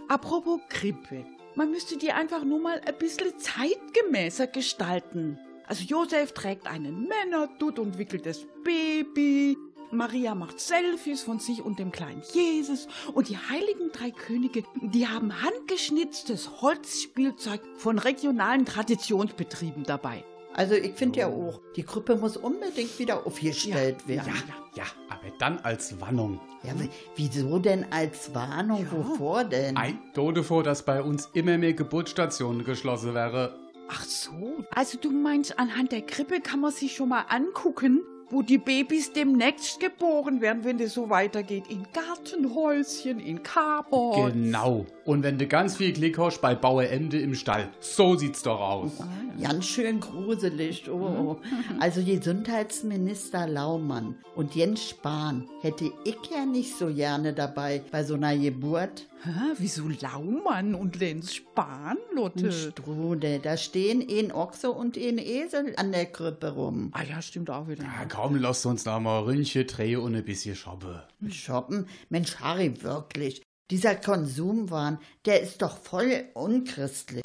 Apropos 0.07 0.59
Krippe. 0.69 1.25
Man 1.55 1.71
müsste 1.71 1.97
die 1.97 2.11
einfach 2.11 2.43
nur 2.43 2.59
mal 2.59 2.81
ein 2.85 2.97
bisschen 2.97 3.37
zeitgemäßer 3.37 4.47
gestalten. 4.47 5.37
Also 5.67 5.83
Josef 5.83 6.33
trägt 6.33 6.67
einen 6.67 7.07
Männerdutt 7.07 7.79
und 7.79 7.97
wickelt 7.97 8.25
das 8.25 8.45
Baby. 8.63 9.57
Maria 9.91 10.35
macht 10.35 10.59
Selfies 10.59 11.21
von 11.21 11.39
sich 11.39 11.61
und 11.61 11.77
dem 11.77 11.91
kleinen 11.91 12.23
Jesus. 12.33 12.87
Und 13.13 13.29
die 13.29 13.37
heiligen 13.37 13.91
drei 13.91 14.11
Könige, 14.11 14.63
die 14.81 15.07
haben 15.07 15.41
handgeschnitztes 15.41 16.61
Holzspielzeug 16.61 17.61
von 17.75 17.99
regionalen 17.99 18.65
Traditionsbetrieben 18.65 19.83
dabei. 19.83 20.23
Also 20.53 20.75
ich 20.75 20.93
finde 20.95 21.19
ja 21.19 21.27
auch, 21.27 21.61
die 21.75 21.83
Krippe 21.83 22.15
muss 22.15 22.35
unbedingt 22.37 22.99
wieder 22.99 23.25
aufgestellt 23.25 24.07
werden. 24.07 24.33
ja, 24.75 24.83
aber 25.09 25.31
dann 25.39 25.59
als 25.59 25.99
Warnung. 26.01 26.39
Ja, 26.63 26.73
wieso 27.15 27.59
denn 27.59 27.85
als 27.91 28.35
Warnung? 28.35 28.85
Wovor 28.91 29.43
denn? 29.45 29.77
Ein 29.77 29.99
Tode 30.13 30.43
vor, 30.43 30.63
dass 30.63 30.83
bei 30.83 31.01
uns 31.01 31.29
immer 31.33 31.57
mehr 31.57 31.73
Geburtsstationen 31.73 32.65
geschlossen 32.65 33.13
wäre. 33.13 33.57
Ach 33.89 34.03
so. 34.03 34.63
Also 34.73 34.97
du 34.97 35.11
meinst, 35.11 35.57
anhand 35.57 35.91
der 35.91 36.01
Krippe 36.01 36.39
kann 36.41 36.59
man 36.59 36.71
sich 36.71 36.95
schon 36.95 37.09
mal 37.09 37.25
angucken, 37.29 38.01
wo 38.31 38.41
die 38.41 38.57
Babys 38.57 39.11
demnächst 39.11 39.79
geboren 39.79 40.41
werden, 40.41 40.63
wenn 40.63 40.77
das 40.77 40.93
so 40.93 41.09
weitergeht. 41.09 41.65
In 41.69 41.85
Gartenhäuschen, 41.93 43.19
in 43.19 43.43
Carports. 43.43 44.33
Genau. 44.33 44.85
Und 45.05 45.23
wenn 45.23 45.37
du 45.37 45.47
ganz 45.47 45.77
viel 45.77 45.91
Glück 45.91 46.17
hast, 46.17 46.41
bei 46.41 46.55
Bauer 46.55 46.83
Emde 46.83 47.19
im 47.19 47.35
Stall. 47.35 47.69
So 47.79 48.15
sieht's 48.15 48.43
doch 48.43 48.59
aus. 48.59 48.91
Ganz 49.41 49.65
schön 49.65 49.99
gruselig. 49.99 50.89
Oh. 50.89 51.37
Also 51.79 52.03
Gesundheitsminister 52.03 53.47
Laumann 53.47 54.15
und 54.35 54.55
Jens 54.55 54.89
Spahn 54.89 55.49
hätte 55.61 55.91
ich 56.05 56.17
ja 56.33 56.45
nicht 56.45 56.77
so 56.77 56.87
gerne 56.93 57.33
dabei 57.33 57.81
bei 57.91 58.03
so 58.03 58.13
einer 58.15 58.37
Geburt. 58.37 59.07
Hä, 59.23 59.53
wieso 59.59 59.87
Laumann 59.87 60.73
und 60.73 60.99
Lenz 60.99 61.35
Spahn, 61.35 61.97
Lotte? 62.15 62.51
Strude, 62.51 63.37
da 63.39 63.55
stehen 63.55 64.03
ein 64.09 64.31
Ochse 64.31 64.71
und 64.71 64.97
ein 64.97 65.19
Esel 65.19 65.75
an 65.77 65.91
der 65.91 66.07
Krippe 66.07 66.49
rum. 66.49 66.89
Ah 66.93 67.03
ja, 67.03 67.21
stimmt 67.21 67.51
auch 67.51 67.67
wieder. 67.67 67.83
Ja, 67.83 68.05
komm, 68.09 68.37
lass 68.37 68.65
uns 68.65 68.83
noch 68.85 68.99
mal 68.99 69.19
Ründchen 69.19 69.67
drehen 69.67 69.99
und 69.99 70.15
ein 70.15 70.25
bisschen 70.25 70.55
shoppen. 70.55 71.03
Shoppen? 71.29 71.87
Mensch, 72.09 72.37
Harry, 72.37 72.81
wirklich. 72.81 73.43
Dieser 73.69 73.93
Konsumwahn, 73.93 74.97
der 75.25 75.41
ist 75.41 75.61
doch 75.61 75.77
voll 75.77 76.25
unchristlich. 76.33 77.21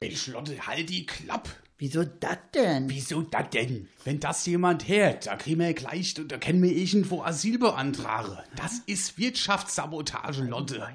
Ey, 0.00 0.14
Schlotte, 0.14 0.66
halt 0.66 0.90
die 0.90 1.06
Klapp. 1.06 1.48
Wieso 1.82 2.04
das 2.04 2.38
denn? 2.54 2.88
Wieso 2.88 3.22
das 3.22 3.50
denn? 3.50 3.88
Wenn 4.04 4.20
das 4.20 4.46
jemand 4.46 4.86
hört, 4.86 5.26
da 5.26 5.34
kriegen 5.34 5.58
wir 5.58 5.74
gleich, 5.74 6.14
da 6.14 6.38
können 6.38 6.62
wir 6.62 6.70
irgendwo 6.70 7.22
Asyl 7.22 7.58
beantragen. 7.58 8.38
Das 8.54 8.78
ist 8.86 9.18
Wirtschaftssabotage, 9.18 10.44
Lotte. 10.44 10.86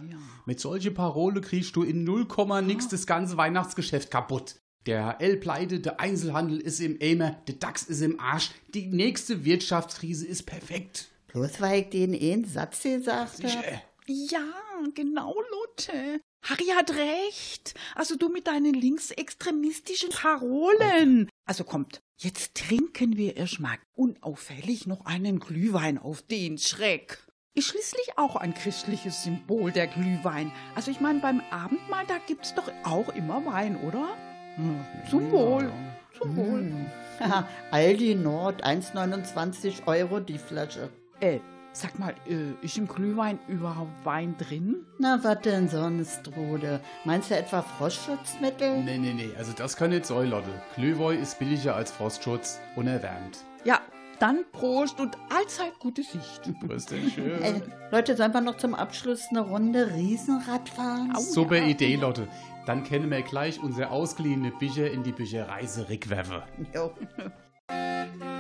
Mit 0.46 0.62
solche 0.62 0.92
Parole 0.92 1.42
kriegst 1.42 1.76
du 1.76 1.84
in 1.84 2.06
0, 2.06 2.26
nix 2.64 2.88
das 2.88 3.06
ganze 3.06 3.36
Weihnachtsgeschäft 3.36 4.12
kaputt. 4.12 4.62
Der 4.86 5.18
L 5.20 5.36
pleite, 5.36 5.82
der 5.82 6.00
Einzelhandel 6.00 6.62
ist 6.62 6.80
im 6.80 6.98
Eimer, 7.02 7.32
der 7.50 7.56
DAX 7.56 7.84
ist 7.84 8.00
im 8.00 8.18
Arsch. 8.22 8.52
Die 8.74 8.86
nächste 8.86 9.44
Wirtschaftskrise 9.44 10.26
ist 10.26 10.44
perfekt. 10.44 11.10
Bloß 11.34 11.60
weil 11.60 11.82
ich 11.82 11.90
den 11.90 12.14
einen 12.14 12.46
Satz 12.46 12.84
gesagt 12.84 13.44
habe. 13.44 13.82
Ja, 14.06 14.54
genau, 14.96 15.36
Lotte. 15.52 16.22
Harry 16.44 16.68
hat 16.76 16.92
recht. 16.92 17.74
Also 17.96 18.16
du 18.16 18.30
mit 18.30 18.48
deinen 18.48 18.74
linksextremistischen 18.74 20.10
Parolen. 20.10 21.30
Also 21.46 21.64
kommt, 21.64 22.02
jetzt 22.18 22.56
trinken 22.56 23.18
wir 23.18 23.38
erstmal 23.38 23.78
unauffällig 23.94 24.88
noch 24.88 25.06
einen 25.06 25.40
Glühwein 25.40 25.98
auf 25.98 26.22
den 26.22 26.58
Schreck. 26.58 27.20
Ist 27.54 27.70
schließlich 27.70 28.18
auch 28.18 28.36
ein 28.36 28.54
christliches 28.54 29.24
Symbol, 29.24 29.72
der 29.72 29.88
Glühwein. 29.88 30.52
Also 30.76 30.92
ich 30.92 31.00
meine, 31.00 31.20
beim 31.20 31.42
Abendmahl, 31.50 32.06
da 32.08 32.20
gibt's 32.20 32.54
doch 32.54 32.72
auch 32.84 33.10
immer 33.16 33.44
Wein, 33.46 33.78
oder? 33.78 34.16
Hm, 34.58 34.86
Zum 35.10 35.32
Wohl. 35.32 35.72
Zum 36.18 36.36
Wohl. 36.36 36.72
Haha, 37.20 37.48
Aldi 37.72 38.14
Nord, 38.14 38.64
1,29 38.64 39.88
Euro 39.88 40.20
die 40.20 40.38
Flasche. 40.38 40.92
Äh, 41.20 41.40
sag 41.80 42.00
mal, 42.00 42.14
äh, 42.28 42.54
ist 42.66 42.78
im 42.78 42.88
Glühwein 42.88 43.40
überhaupt 43.48 43.92
Wein 44.04 44.36
drin? 44.38 44.86
Na, 44.98 45.20
was 45.22 45.42
denn 45.42 45.70
sonst, 45.70 46.22
Rode? 46.36 46.82
Meinst 47.06 47.30
du 47.30 47.36
etwa 47.38 47.62
Frostschutzmittel? 47.62 48.84
nee, 48.84 48.98
nee, 48.98 49.14
nee, 49.14 49.30
also 49.38 49.54
das 49.54 49.76
kann 49.78 49.92
nicht 49.92 50.06
sein, 50.06 50.30
Lotte. 50.30 50.50
Glühwoi 50.76 51.16
ist 51.16 51.40
billiger 51.40 51.76
als 51.76 51.92
Frostschutz, 51.92 52.60
unerwärmt. 52.76 53.40
Ja, 53.64 53.82
dann 54.20 54.46
Prost 54.52 55.00
und 55.00 55.18
allzeit 55.30 55.78
gute 55.80 56.02
Sicht. 56.02 56.42
Denn 56.92 57.12
schön? 57.12 57.42
Äh, 57.42 57.62
Leute, 57.92 58.16
sollen 58.16 58.34
wir 58.34 58.42
noch 58.42 58.58
zum 58.58 58.74
Abschluss 58.74 59.26
eine 59.30 59.42
Runde 59.42 59.94
Riesenrad 59.94 60.70
fahren? 60.70 61.14
Super 61.20 61.62
Idee, 61.62 61.96
Lotte. 61.96 62.28
Dann 62.66 62.84
können 62.84 63.12
wir 63.12 63.22
gleich 63.22 63.62
unsere 63.62 63.92
ausgeliehene 63.92 64.52
Bücher 64.52 64.90
in 64.90 65.04
die 65.04 65.12
Bücherei 65.12 65.66
zurückwerfen. 65.66 66.42
Jo. 66.74 66.92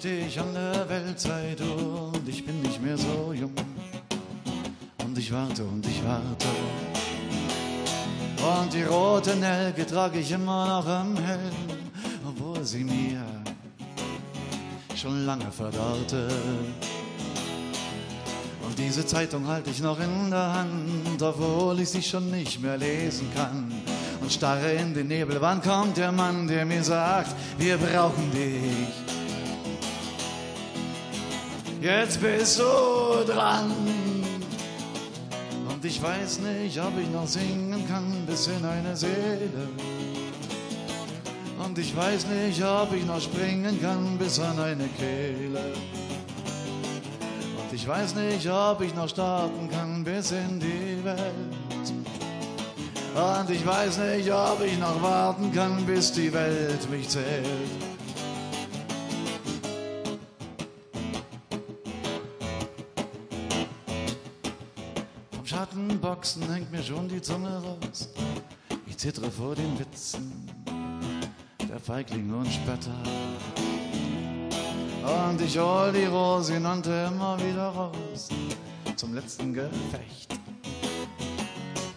Jahren 0.00 0.10
stehe 0.20 0.26
ich 0.26 0.40
an 0.40 0.54
der 0.54 0.88
Weltzeitung 0.88 2.12
und 2.14 2.28
ich 2.28 2.44
bin 2.44 2.60
nicht 2.62 2.82
mehr 2.82 2.96
so 2.96 3.32
jung. 3.34 3.52
Und 5.04 5.18
ich 5.18 5.32
warte 5.32 5.64
und 5.64 5.86
ich 5.86 6.02
warte. 6.04 6.46
Und 8.62 8.72
die 8.72 8.82
rote 8.82 9.36
Nelke 9.36 9.86
trage 9.86 10.20
ich 10.20 10.32
immer 10.32 10.66
noch 10.66 10.86
am 10.86 11.16
Helm, 11.16 11.52
obwohl 12.26 12.64
sie 12.64 12.84
mir 12.84 13.22
schon 14.96 15.26
lange 15.26 15.50
verdorrte. 15.50 16.28
Und 18.66 18.78
diese 18.78 19.04
Zeitung 19.04 19.46
halte 19.46 19.70
ich 19.70 19.82
noch 19.82 20.00
in 20.00 20.30
der 20.30 20.54
Hand, 20.54 21.22
obwohl 21.22 21.80
ich 21.80 21.90
sie 21.90 22.02
schon 22.02 22.30
nicht 22.30 22.60
mehr 22.60 22.78
lesen 22.78 23.28
kann. 23.34 23.70
Und 24.20 24.32
starre 24.32 24.72
in 24.72 24.94
den 24.94 25.08
Nebel, 25.08 25.40
wann 25.40 25.60
kommt 25.60 25.96
der 25.96 26.12
Mann, 26.12 26.46
der 26.46 26.64
mir 26.64 26.84
sagt, 26.84 27.34
wir 27.58 27.76
brauchen 27.76 28.30
dich. 28.32 29.09
Jetzt 31.80 32.20
bist 32.20 32.58
du 32.58 33.24
dran. 33.26 33.72
Und 35.66 35.82
ich 35.82 36.02
weiß 36.02 36.40
nicht, 36.40 36.78
ob 36.78 36.92
ich 37.00 37.08
noch 37.08 37.26
singen 37.26 37.88
kann 37.88 38.26
bis 38.26 38.48
in 38.48 38.62
eine 38.62 38.94
Seele. 38.94 39.68
Und 41.64 41.78
ich 41.78 41.96
weiß 41.96 42.26
nicht, 42.26 42.62
ob 42.62 42.92
ich 42.92 43.06
noch 43.06 43.20
springen 43.20 43.80
kann 43.80 44.18
bis 44.18 44.38
an 44.38 44.58
eine 44.58 44.88
Kehle. 44.88 45.72
Und 47.62 47.72
ich 47.72 47.88
weiß 47.88 48.14
nicht, 48.14 48.46
ob 48.50 48.82
ich 48.82 48.94
noch 48.94 49.08
starten 49.08 49.70
kann 49.70 50.04
bis 50.04 50.32
in 50.32 50.60
die 50.60 51.02
Welt. 51.02 51.94
Und 53.14 53.50
ich 53.50 53.66
weiß 53.66 53.98
nicht, 53.98 54.30
ob 54.30 54.62
ich 54.62 54.78
noch 54.78 55.02
warten 55.02 55.50
kann, 55.52 55.86
bis 55.86 56.12
die 56.12 56.30
Welt 56.30 56.90
mich 56.90 57.08
zählt. 57.08 57.89
Vom 65.70 65.88
Schattenboxen 65.88 66.52
hängt 66.52 66.72
mir 66.72 66.82
schon 66.82 67.08
die 67.08 67.20
Zunge 67.20 67.50
raus. 67.50 68.08
Ich 68.86 68.96
zittere 68.96 69.30
vor 69.30 69.54
den 69.54 69.78
Witzen 69.78 70.48
der 71.68 71.78
Feigling 71.78 72.32
und 72.32 72.46
Spötter. 72.46 72.90
Und 75.28 75.40
ich 75.40 75.58
hol 75.58 75.92
die 75.92 76.06
Rosinante 76.06 77.08
immer 77.08 77.38
wieder 77.38 77.68
raus 77.68 78.28
zum 78.96 79.14
letzten 79.14 79.52
Gefecht 79.54 80.38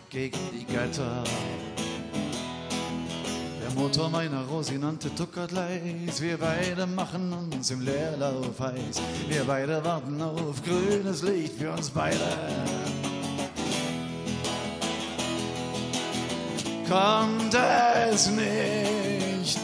gegen 0.09 0.39
die 0.51 0.65
Götter. 0.65 1.23
Der 3.63 3.71
Motor 3.81 4.09
meiner 4.09 4.45
Rosinante 4.45 5.13
tuckert 5.15 5.51
leis, 5.51 6.21
wir 6.21 6.37
beide 6.37 6.85
machen 6.85 7.33
uns 7.33 7.71
im 7.71 7.81
Leerlauf 7.81 8.59
heiß. 8.59 9.01
Wir 9.27 9.43
beide 9.45 9.83
warten 9.83 10.21
auf 10.21 10.61
grünes 10.63 11.23
Licht 11.23 11.55
für 11.57 11.71
uns 11.71 11.89
beide. 11.89 12.19
Kommt 16.89 17.55
es 17.55 18.29
nicht, 18.29 19.57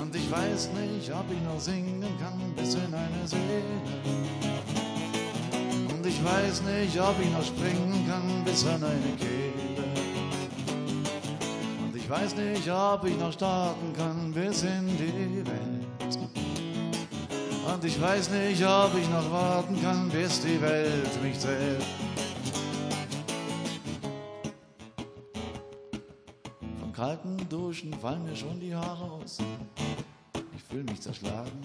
und 0.00 0.14
ich 0.14 0.30
weiß 0.30 0.70
nicht, 0.70 1.12
ob 1.12 1.24
ich 1.30 1.40
noch 1.42 1.60
singen 1.60 2.02
kann 2.20 2.54
bis 2.56 2.74
in 2.74 2.94
eine 2.94 3.26
Seele. 3.26 3.62
Und 5.92 6.06
ich 6.06 6.24
weiß 6.24 6.62
nicht, 6.62 7.00
ob 7.00 7.14
ich 7.20 7.30
noch 7.30 7.44
springen 7.44 8.06
kann 8.08 8.44
bis 8.44 8.64
an 8.64 8.82
eine 8.84 9.16
Kehle. 9.18 9.84
Und 11.84 11.96
ich 11.96 12.08
weiß 12.08 12.36
nicht, 12.36 12.70
ob 12.70 13.04
ich 13.04 13.18
noch 13.18 13.32
starten 13.32 13.92
kann 13.96 14.32
bis 14.32 14.62
in 14.62 14.86
die 14.96 15.44
Welt. 15.44 16.18
Und 17.66 17.84
ich 17.84 18.00
weiß 18.00 18.30
nicht, 18.30 18.64
ob 18.64 18.92
ich 18.96 19.08
noch 19.10 19.30
warten 19.32 19.80
kann, 19.82 20.08
bis 20.10 20.40
die 20.40 20.60
Welt 20.60 21.22
mich 21.22 21.38
zählt. 21.38 21.84
Kalten 27.04 27.36
Duschen 27.50 27.92
fallen 27.92 28.24
mir 28.24 28.34
schon 28.34 28.58
die 28.58 28.74
Haare 28.74 29.04
aus. 29.04 29.36
Ich 30.56 30.62
fühle 30.62 30.84
mich 30.84 31.02
zerschlagen 31.02 31.60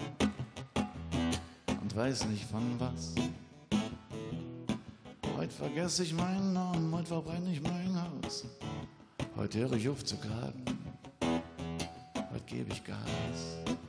und 1.80 1.96
weiß 1.96 2.26
nicht 2.26 2.44
von 2.44 2.78
was. 2.78 3.14
Heute 5.38 5.54
vergesse 5.54 6.02
ich 6.02 6.12
meinen 6.12 6.52
Namen, 6.52 6.94
heute 6.94 7.06
verbrenne 7.06 7.50
ich 7.52 7.62
mein 7.62 7.96
Haus. 8.02 8.44
Heute 9.34 9.60
höre 9.60 9.72
ich 9.72 9.88
auf 9.88 10.04
zu 10.04 10.18
klagen, 10.18 10.62
heute 11.22 12.44
gebe 12.44 12.70
ich 12.74 12.84
Gas. 12.84 13.80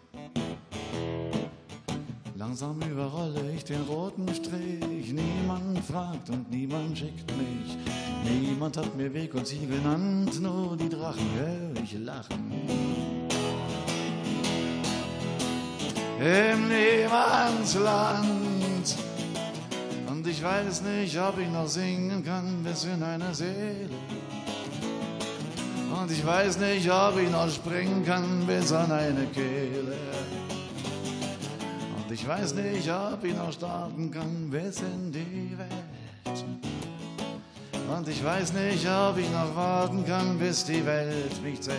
Langsam 2.51 2.81
überrolle 2.81 3.49
ich 3.55 3.63
den 3.63 3.81
roten 3.83 4.27
Strich. 4.27 5.13
Niemand 5.13 5.85
fragt 5.85 6.29
und 6.31 6.51
niemand 6.51 6.97
schickt 6.97 7.31
mich. 7.37 7.77
Niemand 8.25 8.75
hat 8.75 8.93
mir 8.97 9.13
Weg 9.13 9.33
und 9.35 9.47
Ziel 9.47 9.69
genannt, 9.69 10.37
nur 10.41 10.75
die 10.75 10.89
Drachen 10.89 11.29
höre 11.33 11.81
ich 11.81 11.93
lachen. 11.93 12.51
Im 16.19 16.67
Niemandsland. 16.67 18.27
Und 20.09 20.27
ich 20.27 20.43
weiß 20.43 20.81
nicht, 20.81 21.17
ob 21.21 21.39
ich 21.39 21.49
noch 21.49 21.69
singen 21.69 22.21
kann 22.21 22.61
bis 22.65 22.83
in 22.83 23.01
eine 23.01 23.33
Seele. 23.33 23.87
Und 26.01 26.11
ich 26.11 26.25
weiß 26.25 26.59
nicht, 26.59 26.91
ob 26.91 27.17
ich 27.17 27.31
noch 27.31 27.49
springen 27.49 28.03
kann 28.05 28.45
bis 28.45 28.73
an 28.73 28.91
eine 28.91 29.25
Kehle. 29.27 30.20
Ich 32.11 32.27
weiß 32.27 32.55
nicht, 32.55 32.91
ob 32.91 33.23
ich 33.23 33.33
noch 33.33 33.53
starten 33.53 34.11
kann 34.11 34.49
bis 34.49 34.81
in 34.81 35.13
die 35.13 35.57
Welt. 35.57 36.45
Und 37.87 38.07
ich 38.09 38.21
weiß 38.21 38.51
nicht, 38.51 38.85
ob 38.85 39.17
ich 39.17 39.29
noch 39.31 39.55
warten 39.55 40.05
kann, 40.05 40.37
bis 40.37 40.65
die 40.65 40.85
Welt 40.85 41.41
mich 41.41 41.61
zählt. 41.61 41.77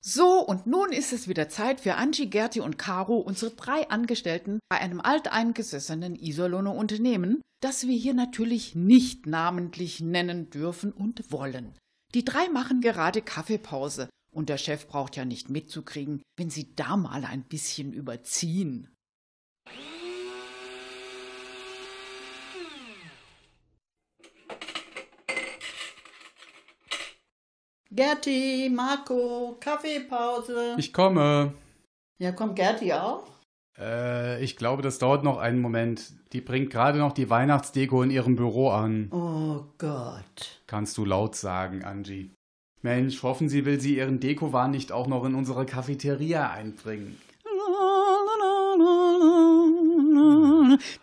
So, 0.00 0.40
und 0.40 0.66
nun 0.66 0.92
ist 0.92 1.14
es 1.14 1.28
wieder 1.28 1.48
Zeit 1.48 1.80
für 1.80 1.94
Angie, 1.94 2.28
Gerti 2.28 2.60
und 2.60 2.76
Caro, 2.76 3.16
unsere 3.16 3.52
drei 3.52 3.88
Angestellten 3.88 4.58
bei 4.68 4.78
einem 4.78 5.00
alteingesessenen 5.00 6.14
Iserlohner 6.14 6.74
Unternehmen, 6.74 7.40
das 7.62 7.86
wir 7.86 7.96
hier 7.96 8.14
natürlich 8.14 8.74
nicht 8.74 9.26
namentlich 9.26 10.00
nennen 10.00 10.50
dürfen 10.50 10.92
und 10.92 11.32
wollen. 11.32 11.74
Die 12.14 12.24
drei 12.24 12.48
machen 12.50 12.82
gerade 12.82 13.22
Kaffeepause 13.22 14.08
und 14.38 14.48
der 14.48 14.56
Chef 14.56 14.86
braucht 14.86 15.16
ja 15.16 15.24
nicht 15.24 15.50
mitzukriegen, 15.50 16.22
wenn 16.36 16.48
sie 16.48 16.72
da 16.76 16.96
mal 16.96 17.24
ein 17.24 17.42
bisschen 17.42 17.92
überziehen. 17.92 18.88
Gerti, 27.90 28.70
Marco, 28.72 29.56
Kaffeepause. 29.58 30.76
Ich 30.78 30.92
komme. 30.92 31.54
ja, 32.22 32.30
kommt 32.30 32.54
Gerti 32.54 32.92
auch? 32.92 33.24
Äh, 33.76 34.40
ich 34.44 34.56
glaube, 34.56 34.82
das 34.82 35.00
dauert 35.00 35.24
noch 35.24 35.38
einen 35.38 35.60
Moment. 35.60 36.12
Die 36.32 36.40
bringt 36.40 36.70
gerade 36.70 37.00
noch 37.00 37.12
die 37.12 37.28
Weihnachtsdeko 37.28 38.04
in 38.04 38.12
ihrem 38.12 38.36
Büro 38.36 38.70
an. 38.70 39.10
Oh 39.10 39.64
Gott. 39.78 40.62
Kannst 40.68 40.96
du 40.96 41.04
laut 41.04 41.34
sagen, 41.34 41.82
Angie. 41.82 42.37
Mensch, 42.82 43.22
hoffen 43.22 43.48
Sie, 43.48 43.64
will 43.64 43.80
sie 43.80 43.96
ihren 43.96 44.20
Dekowahn 44.20 44.70
nicht 44.70 44.92
auch 44.92 45.08
noch 45.08 45.24
in 45.24 45.34
unsere 45.34 45.66
Cafeteria 45.66 46.50
einbringen. 46.50 47.20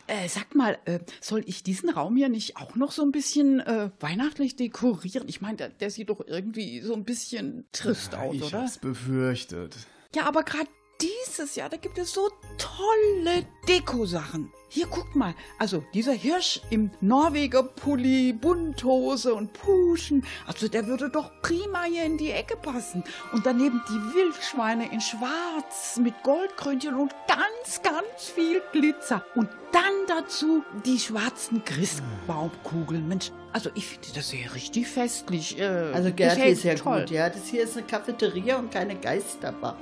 Äh, 0.08 0.30
sag 0.30 0.56
mal, 0.56 0.78
äh, 0.86 1.00
soll 1.20 1.44
ich 1.46 1.64
diesen 1.64 1.90
Raum 1.90 2.16
hier 2.16 2.30
nicht 2.30 2.58
auch 2.58 2.76
noch 2.76 2.92
so 2.92 3.02
ein 3.02 3.12
bisschen 3.12 3.60
äh, 3.60 3.90
weihnachtlich 4.00 4.56
dekorieren? 4.56 5.28
Ich 5.28 5.42
meine, 5.42 5.58
der, 5.58 5.70
der 5.70 5.90
sieht 5.90 6.10
doch 6.10 6.22
irgendwie 6.26 6.82
so 6.82 6.94
ein 6.94 7.04
bisschen 7.04 7.66
trist 7.72 8.16
aus, 8.16 8.36
ich 8.36 8.44
oder? 8.44 8.62
hab's 8.62 8.78
befürchtet. 8.78 9.76
Ja, 10.16 10.28
aber 10.28 10.44
gerade 10.44 10.70
dieses 11.02 11.56
Jahr, 11.56 11.70
da 11.70 11.78
gibt 11.78 11.98
es 11.98 12.14
so 12.14 12.30
tolle 12.58 13.46
Dekosachen. 13.68 14.52
Hier, 14.68 14.88
guckt 14.88 15.16
mal. 15.16 15.34
Also, 15.58 15.84
dieser 15.94 16.12
Hirsch 16.14 16.62
im 16.70 16.92
Norweger 17.00 17.64
Pulli, 17.64 18.34
Bunthose 18.34 19.34
und 19.34 19.54
Puschen. 19.54 20.26
Also, 20.48 20.68
der 20.68 20.88
würde 20.88 21.10
doch 21.10 21.32
prima 21.42 21.84
hier 21.84 22.04
in 22.04 22.18
die 22.18 22.32
Ecke 22.32 22.58
passen. 22.58 23.04
Und 23.32 23.46
daneben 23.46 23.82
die 23.88 24.16
Wildschweine 24.16 24.92
in 24.92 25.00
schwarz 25.00 25.98
mit 26.02 26.14
Goldkrönchen 26.24 26.96
und 26.96 27.14
ganz, 27.28 27.82
ganz 27.84 28.30
viel 28.34 28.62
Glitzer. 28.74 29.24
Und 29.36 29.50
dann 29.72 29.94
dazu 30.08 30.64
die 30.86 31.00
schwarzen 31.00 31.64
Christbaumkugeln. 31.64 33.08
Mensch, 33.08 33.32
also, 33.54 33.70
ich 33.76 33.86
finde 33.88 34.08
das 34.16 34.34
ja 34.34 34.50
richtig 34.54 34.88
festlich. 34.88 35.58
Äh, 35.60 35.64
Also 35.94 36.12
gefällt 36.12 36.52
ist 36.58 36.64
ja 36.64 36.76
toll. 36.76 37.02
gut, 37.02 37.12
ja. 37.12 37.30
Das 37.30 37.48
hier 37.48 37.64
ist 37.64 37.78
eine 37.78 37.86
Cafeteria 37.86 38.58
und 38.58 38.72
keine 38.72 38.96
Geisterbahn. 38.96 39.78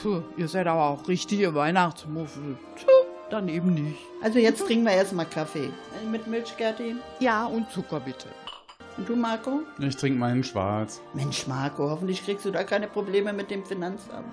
Puh, 0.00 0.22
ihr 0.36 0.48
seid 0.48 0.66
aber 0.66 0.84
auch 0.84 1.08
richtige 1.08 1.54
Weihnachtsmuffel. 1.54 2.56
Puh, 2.76 2.86
dann 3.30 3.48
eben 3.48 3.74
nicht. 3.74 3.98
Also 4.22 4.38
jetzt 4.38 4.64
trinken 4.66 4.84
wir 4.84 4.92
erstmal 4.92 5.26
Kaffee. 5.26 5.66
Äh, 5.66 6.06
Mit 6.10 6.26
Milch, 6.26 6.56
Gerti. 6.56 6.96
Ja, 7.20 7.46
und 7.46 7.70
Zucker 7.70 8.00
bitte. 8.00 8.28
Und 8.96 9.08
du, 9.08 9.16
Marco? 9.16 9.60
Ich 9.78 9.96
trinke 9.96 10.18
meinen 10.18 10.44
Schwarz. 10.44 11.00
Mensch, 11.14 11.46
Marco, 11.46 11.88
hoffentlich 11.88 12.24
kriegst 12.24 12.44
du 12.44 12.50
da 12.50 12.62
keine 12.64 12.88
Probleme 12.88 13.32
mit 13.32 13.50
dem 13.50 13.64
Finanzamt. 13.64 14.26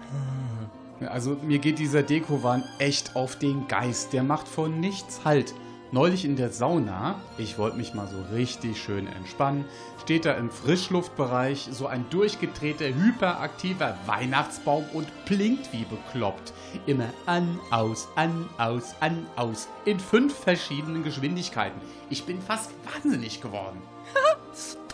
Also 1.07 1.37
mir 1.41 1.59
geht 1.59 1.79
dieser 1.79 2.03
Dekowahn 2.03 2.63
echt 2.77 3.15
auf 3.15 3.37
den 3.37 3.67
Geist. 3.69 4.11
Der 4.11 4.23
macht 4.23 4.47
von 4.49 4.79
nichts 4.81 5.21
Halt. 5.23 5.53
Neulich 5.91 6.23
in 6.23 6.35
der 6.35 6.51
Sauna, 6.51 7.19
ich 7.39 7.57
wollte 7.57 7.77
mich 7.77 7.95
mal 7.95 8.07
so 8.07 8.21
richtig 8.31 8.79
schön 8.79 9.07
entspannen, 9.07 9.65
steht 9.99 10.23
da 10.23 10.33
im 10.33 10.51
Frischluftbereich 10.51 11.67
so 11.71 11.87
ein 11.87 12.05
durchgedrehter, 12.11 12.85
hyperaktiver 12.85 13.97
Weihnachtsbaum 14.05 14.85
und 14.93 15.07
blinkt 15.25 15.73
wie 15.73 15.85
bekloppt. 15.85 16.53
Immer 16.85 17.09
an, 17.25 17.59
aus, 17.71 18.07
an, 18.15 18.47
aus, 18.59 18.93
an, 18.99 19.25
aus. 19.35 19.67
In 19.85 19.99
fünf 19.99 20.35
verschiedenen 20.35 21.03
Geschwindigkeiten. 21.03 21.81
Ich 22.11 22.23
bin 22.23 22.39
fast 22.39 22.69
wahnsinnig 22.93 23.41
geworden. 23.41 23.81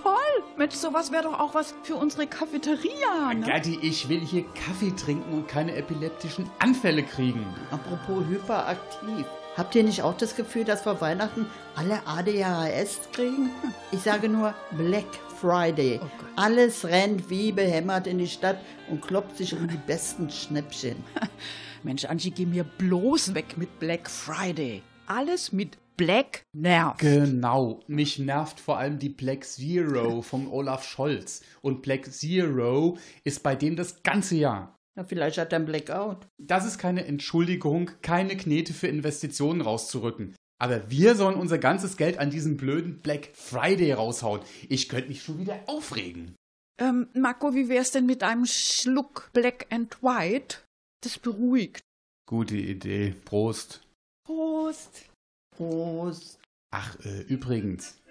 Toll! 0.01 0.13
Mensch, 0.55 0.75
sowas 0.75 1.12
wäre 1.12 1.23
doch 1.23 1.39
auch 1.39 1.55
was 1.55 1.73
für 1.84 1.95
unsere 1.95 2.27
Cafeteria. 2.27 3.34
Ne? 3.34 3.45
Gerti, 3.45 3.79
ich 3.81 4.08
will 4.08 4.21
hier 4.21 4.45
Kaffee 4.53 4.91
trinken 4.95 5.34
und 5.34 5.47
keine 5.47 5.75
epileptischen 5.75 6.49
Anfälle 6.60 7.03
kriegen. 7.03 7.43
Apropos 7.71 8.23
hyperaktiv. 8.29 9.25
Habt 9.58 9.74
ihr 9.74 9.84
nicht 9.84 10.02
auch 10.02 10.18
das 10.18 10.36
Gefühl, 10.36 10.65
dass 10.65 10.82
vor 10.82 11.00
Weihnachten 11.00 11.46
alle 11.76 12.06
ADHS 12.06 13.00
kriegen? 13.13 13.52
Ich 13.94 14.02
sage 14.02 14.28
nur 14.28 14.54
Black 14.72 15.06
Friday. 15.39 16.02
Oh. 16.04 16.08
Alles 16.36 16.84
rennt 16.84 17.30
wie 17.30 17.54
behämmert 17.54 18.06
in 18.06 18.18
die 18.18 18.28
Stadt 18.28 18.60
und 18.89 19.02
kloppt 19.02 19.38
sich 19.38 19.54
um 19.54 19.65
die 19.70 19.78
besten 19.78 20.30
Schnäppchen. 20.30 20.98
Mensch, 21.84 22.04
Angie, 22.04 22.32
geh 22.32 22.46
mir 22.46 22.65
bloß 22.65 23.34
weg 23.34 23.56
mit 23.56 23.80
Black 23.80 24.10
Friday. 24.10 24.84
Alles 25.08 25.54
mit 25.54 25.78
Black 25.96 26.44
nervt. 26.52 27.00
Genau, 27.00 27.80
mich 27.88 28.20
nervt 28.20 28.60
vor 28.60 28.78
allem 28.78 29.00
die 29.00 29.08
Black 29.08 29.46
Zero 29.46 30.22
vom 30.22 30.52
Olaf 30.52 30.84
Scholz. 30.84 31.41
Und 31.62 31.82
Black 31.82 32.12
Zero 32.12 32.98
ist 33.24 33.41
bei 33.41 33.56
dem 33.56 33.78
das 33.78 34.04
ganze 34.04 34.36
Jahr. 34.36 34.76
Na, 34.95 35.03
vielleicht 35.03 35.38
hat 35.38 35.51
er 35.51 35.58
einen 35.58 35.65
Blackout. 35.65 36.27
Das 36.38 36.65
ist 36.65 36.77
keine 36.77 37.05
Entschuldigung, 37.05 37.91
keine 38.01 38.38
Knete 38.38 38.73
für 38.73 38.88
Investitionen 38.88 39.62
rauszurücken. 39.62 40.36
Aber 40.58 40.89
wir 40.89 41.15
sollen 41.15 41.36
unser 41.36 41.58
ganzes 41.58 41.97
Geld 41.97 42.17
an 42.17 42.29
diesem 42.29 42.55
blöden 42.55 43.01
Black 43.01 43.29
Friday 43.34 43.91
raushauen. 43.91 44.41
Ich 44.69 44.88
könnte 44.88 45.10
mich 45.10 45.21
schon 45.21 45.39
wieder 45.39 45.60
aufregen. 45.67 46.36
Ähm, 46.79 47.08
Marco, 47.13 47.53
wie 47.53 47.67
wär's 47.67 47.91
denn 47.91 48.05
mit 48.05 48.23
einem 48.23 48.45
Schluck 48.45 49.29
Black 49.34 49.67
and 49.69 50.01
White? 50.01 50.60
Das 51.01 51.19
beruhigt. 51.19 51.81
Gute 52.25 52.55
Idee. 52.55 53.15
Prost. 53.25 53.81
Prost. 54.25 55.10
Prost. 55.55 56.39
Ach, 56.71 56.97
äh, 57.05 57.21
übrigens, 57.23 58.01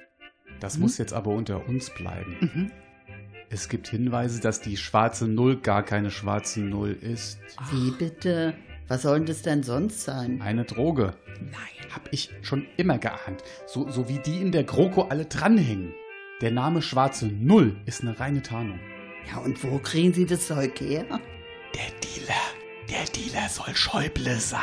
das 0.60 0.78
muss 0.78 0.98
jetzt 0.98 1.12
aber 1.12 1.30
unter 1.32 1.66
uns 1.66 1.92
bleiben. 1.94 2.70
Es 3.50 3.68
gibt 3.68 3.88
Hinweise, 3.88 4.40
dass 4.40 4.60
die 4.60 4.76
schwarze 4.76 5.28
Null 5.28 5.56
gar 5.56 5.82
keine 5.82 6.10
schwarze 6.10 6.60
Null 6.60 6.96
ist. 7.00 7.38
Wie 7.70 7.90
bitte? 7.90 8.54
Was 8.88 9.02
soll 9.02 9.18
denn 9.18 9.26
das 9.26 9.42
denn 9.42 9.62
sonst 9.62 10.02
sein? 10.02 10.42
Eine 10.42 10.64
Droge. 10.64 11.14
Nein. 11.40 11.92
Hab 11.94 12.12
ich 12.12 12.30
schon 12.42 12.66
immer 12.76 12.98
geahnt. 12.98 13.42
So, 13.66 13.88
so 13.88 14.08
wie 14.08 14.18
die 14.18 14.40
in 14.40 14.52
der 14.52 14.64
GroKo 14.64 15.02
alle 15.02 15.26
dranhängen. 15.26 15.94
Der 16.40 16.50
Name 16.50 16.82
Schwarze 16.82 17.26
Null 17.26 17.76
ist 17.86 18.02
eine 18.02 18.18
reine 18.18 18.42
Tarnung. 18.42 18.80
Ja, 19.30 19.38
und 19.38 19.62
wo 19.62 19.78
kriegen 19.78 20.12
Sie 20.12 20.26
das 20.26 20.48
Zeug 20.48 20.80
her? 20.80 21.04
Der 21.74 21.90
Dealer, 22.02 22.42
der 22.90 23.04
Dealer 23.06 23.48
soll 23.48 23.74
Schäuble 23.74 24.38
sein. 24.38 24.60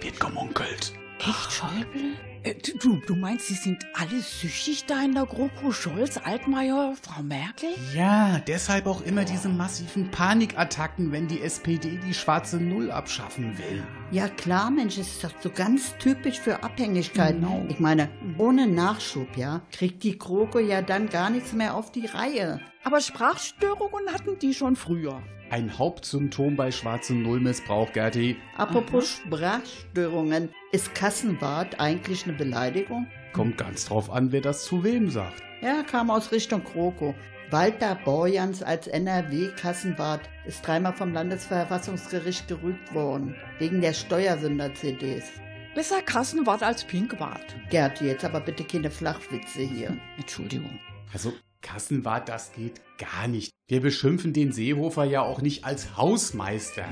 Wird 0.00 0.20
gemunkelt. 0.20 0.92
Echt, 1.18 1.52
Schäuble? 1.52 2.14
Äh, 2.46 2.54
du, 2.80 3.00
du 3.04 3.16
meinst, 3.16 3.48
sie 3.48 3.54
sind 3.54 3.84
alle 3.94 4.20
süchtig 4.20 4.84
da 4.86 5.02
in 5.02 5.14
der 5.14 5.26
GroKo? 5.26 5.72
Scholz, 5.72 6.16
Altmaier, 6.16 6.94
Frau 7.02 7.22
Merkel? 7.22 7.70
Ja, 7.92 8.38
deshalb 8.46 8.86
auch 8.86 9.02
immer 9.02 9.24
diese 9.24 9.48
massiven 9.48 10.10
Panikattacken, 10.12 11.10
wenn 11.10 11.26
die 11.26 11.42
SPD 11.42 11.98
die 12.06 12.14
schwarze 12.14 12.58
Null 12.58 12.92
abschaffen 12.92 13.58
will. 13.58 13.82
Ja 14.12 14.28
klar, 14.28 14.70
Mensch, 14.70 14.98
es 14.98 15.08
ist 15.08 15.24
doch 15.24 15.32
so 15.40 15.50
ganz 15.50 15.96
typisch 15.98 16.38
für 16.38 16.62
Abhängigkeiten. 16.62 17.40
Genau. 17.40 17.64
Ich 17.68 17.80
meine, 17.80 18.08
ohne 18.38 18.68
Nachschub, 18.68 19.36
ja, 19.36 19.62
kriegt 19.72 20.04
die 20.04 20.16
Kroko 20.16 20.60
ja 20.60 20.80
dann 20.80 21.08
gar 21.08 21.28
nichts 21.28 21.52
mehr 21.52 21.74
auf 21.74 21.90
die 21.90 22.06
Reihe. 22.06 22.60
Aber 22.84 23.00
Sprachstörungen 23.00 24.12
hatten 24.12 24.38
die 24.38 24.54
schon 24.54 24.76
früher. 24.76 25.20
Ein 25.50 25.76
Hauptsymptom 25.76 26.54
bei 26.54 26.70
schwarzem 26.70 27.22
Nullmissbrauch, 27.24 27.92
Gerti. 27.92 28.36
Apropos 28.56 29.08
Sprachstörungen, 29.08 30.50
ist 30.70 30.94
Kassenwart 30.94 31.80
eigentlich 31.80 32.26
eine 32.26 32.34
Beleidigung? 32.34 33.08
Kommt 33.32 33.58
ganz 33.58 33.86
drauf 33.86 34.10
an, 34.10 34.30
wer 34.30 34.40
das 34.40 34.64
zu 34.64 34.84
wem 34.84 35.10
sagt. 35.10 35.42
Ja, 35.62 35.82
kam 35.82 36.10
aus 36.10 36.30
Richtung 36.30 36.62
Kroko. 36.62 37.14
Walter 37.50 37.94
Borjans 38.04 38.64
als 38.64 38.88
NRW-Kassenwart 38.88 40.28
ist 40.46 40.66
dreimal 40.66 40.94
vom 40.94 41.12
Landesverfassungsgericht 41.12 42.48
gerügt 42.48 42.92
worden, 42.92 43.36
wegen 43.60 43.80
der 43.80 43.92
Steuersünder-CDs. 43.92 45.24
Besser 45.76 46.02
Kassenwart 46.02 46.64
als 46.64 46.82
Pinkwart. 46.82 47.54
Gerd, 47.70 48.00
jetzt 48.00 48.24
aber 48.24 48.40
bitte 48.40 48.64
keine 48.64 48.90
Flachwitze 48.90 49.60
hier. 49.60 49.96
Entschuldigung. 50.16 50.80
Also, 51.12 51.32
Kassenwart, 51.62 52.28
das 52.28 52.52
geht 52.52 52.80
gar 52.98 53.28
nicht. 53.28 53.52
Wir 53.68 53.80
beschimpfen 53.80 54.32
den 54.32 54.50
Seehofer 54.50 55.04
ja 55.04 55.22
auch 55.22 55.40
nicht 55.40 55.64
als 55.64 55.96
Hausmeister. 55.96 56.84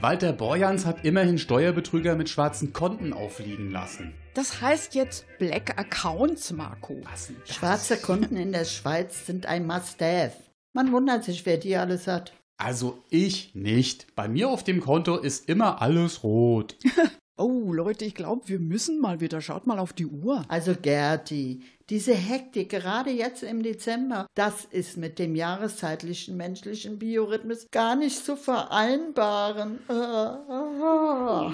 Walter 0.00 0.32
Borjans 0.32 0.86
hat 0.86 1.04
immerhin 1.04 1.38
Steuerbetrüger 1.38 2.14
mit 2.14 2.28
schwarzen 2.28 2.72
Konten 2.72 3.12
aufliegen 3.12 3.72
lassen. 3.72 4.14
Das 4.36 4.60
heißt 4.60 4.94
jetzt 4.94 5.24
Black 5.38 5.78
Accounts, 5.78 6.52
Marco. 6.52 7.00
Was 7.04 7.28
denn 7.28 7.36
das? 7.46 7.56
Schwarze 7.56 7.96
Kunden 7.96 8.36
in 8.36 8.52
der 8.52 8.66
Schweiz 8.66 9.24
sind 9.24 9.46
ein 9.46 9.66
Must-Have. 9.66 10.34
Man 10.74 10.92
wundert 10.92 11.24
sich, 11.24 11.46
wer 11.46 11.56
die 11.56 11.74
alles 11.74 12.06
hat. 12.06 12.34
Also 12.58 13.02
ich 13.08 13.54
nicht. 13.54 14.14
Bei 14.14 14.28
mir 14.28 14.50
auf 14.50 14.62
dem 14.62 14.82
Konto 14.82 15.16
ist 15.16 15.48
immer 15.48 15.80
alles 15.80 16.22
rot. 16.22 16.76
Oh, 17.38 17.72
Leute, 17.72 18.06
ich 18.06 18.14
glaube, 18.14 18.48
wir 18.48 18.58
müssen 18.58 18.98
mal 18.98 19.20
wieder. 19.20 19.42
Schaut 19.42 19.66
mal 19.66 19.78
auf 19.78 19.92
die 19.92 20.06
Uhr. 20.06 20.44
Also 20.48 20.74
Gerti, 20.74 21.62
diese 21.90 22.14
Hektik, 22.14 22.70
gerade 22.70 23.10
jetzt 23.10 23.42
im 23.42 23.62
Dezember, 23.62 24.26
das 24.34 24.64
ist 24.64 24.96
mit 24.96 25.18
dem 25.18 25.36
jahreszeitlichen 25.36 26.36
menschlichen 26.36 26.98
Biorhythmus 26.98 27.68
gar 27.70 27.94
nicht 27.94 28.24
zu 28.24 28.36
vereinbaren. 28.36 29.80
Ja, 29.88 31.52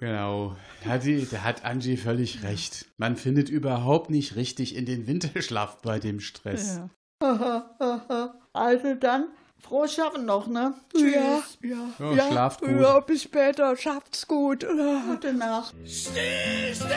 genau. 0.00 0.56
Hat 0.84 1.04
die, 1.04 1.26
da 1.30 1.42
hat 1.42 1.64
Angie 1.64 1.96
völlig 1.96 2.42
recht. 2.42 2.86
Man 2.96 3.16
findet 3.16 3.50
überhaupt 3.50 4.10
nicht 4.10 4.36
richtig 4.36 4.76
in 4.76 4.86
den 4.86 5.06
Winterschlaf 5.06 5.82
bei 5.82 5.98
dem 5.98 6.20
Stress. 6.20 6.80
Also 8.52 8.94
dann, 8.94 9.26
frohes 9.66 9.94
Schaffen 9.94 10.24
noch, 10.24 10.46
ne? 10.46 10.74
Ja, 10.94 11.00
Tschüss. 11.00 11.58
ja. 11.62 12.12
Ja, 12.14 12.28
schlaft 12.30 12.60
gut. 12.60 12.70
Ja, 12.80 13.00
bis 13.00 13.22
später. 13.22 13.76
Schafft's 13.76 14.26
gut. 14.26 14.66
Gute 14.66 15.32
Nacht. 15.32 15.74
Still, 15.84 16.74
still, 16.74 16.88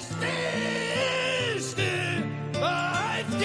still, 0.00 1.60
still, 1.60 2.62
ein 2.62 3.40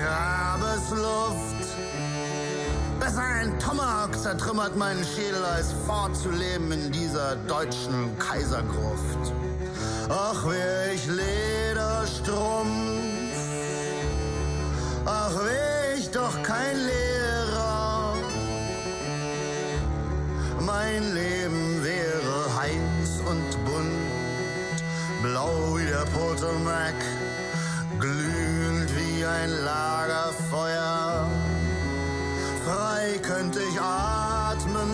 Grabesluft. 0.00 1.76
Besser 2.98 3.22
ein 3.22 3.58
Tomahawk 3.58 4.16
zertrümmert 4.18 4.76
meinen 4.76 5.04
Schädel, 5.04 5.44
als 5.44 5.72
fortzuleben 5.86 6.72
in 6.72 6.90
dieser 6.90 7.36
deutschen 7.36 8.18
Kaisergruft. 8.18 9.32
Ach, 10.08 10.44
wär 10.46 10.92
ich 10.94 11.06
Lederstrumpf, 11.06 12.68
ach, 15.04 15.34
wär 15.44 15.94
ich 15.96 16.10
doch 16.10 16.42
kein 16.42 16.76
Lehrer. 16.76 18.14
Mein 20.60 21.14
Leben 21.14 21.84
wäre 21.84 22.56
heiß 22.58 23.20
und 23.28 23.64
bunt, 23.64 25.22
blau 25.22 25.76
wie 25.76 25.86
der 25.86 26.06
Potomac, 26.16 26.94
glühend 27.98 28.90
wie 28.96 29.24
ein 29.24 29.50
Lagerfeuer. 29.64 31.28
Frei 32.64 33.18
könnte 33.22 33.60
ich 33.60 33.80
atmen, 33.80 34.90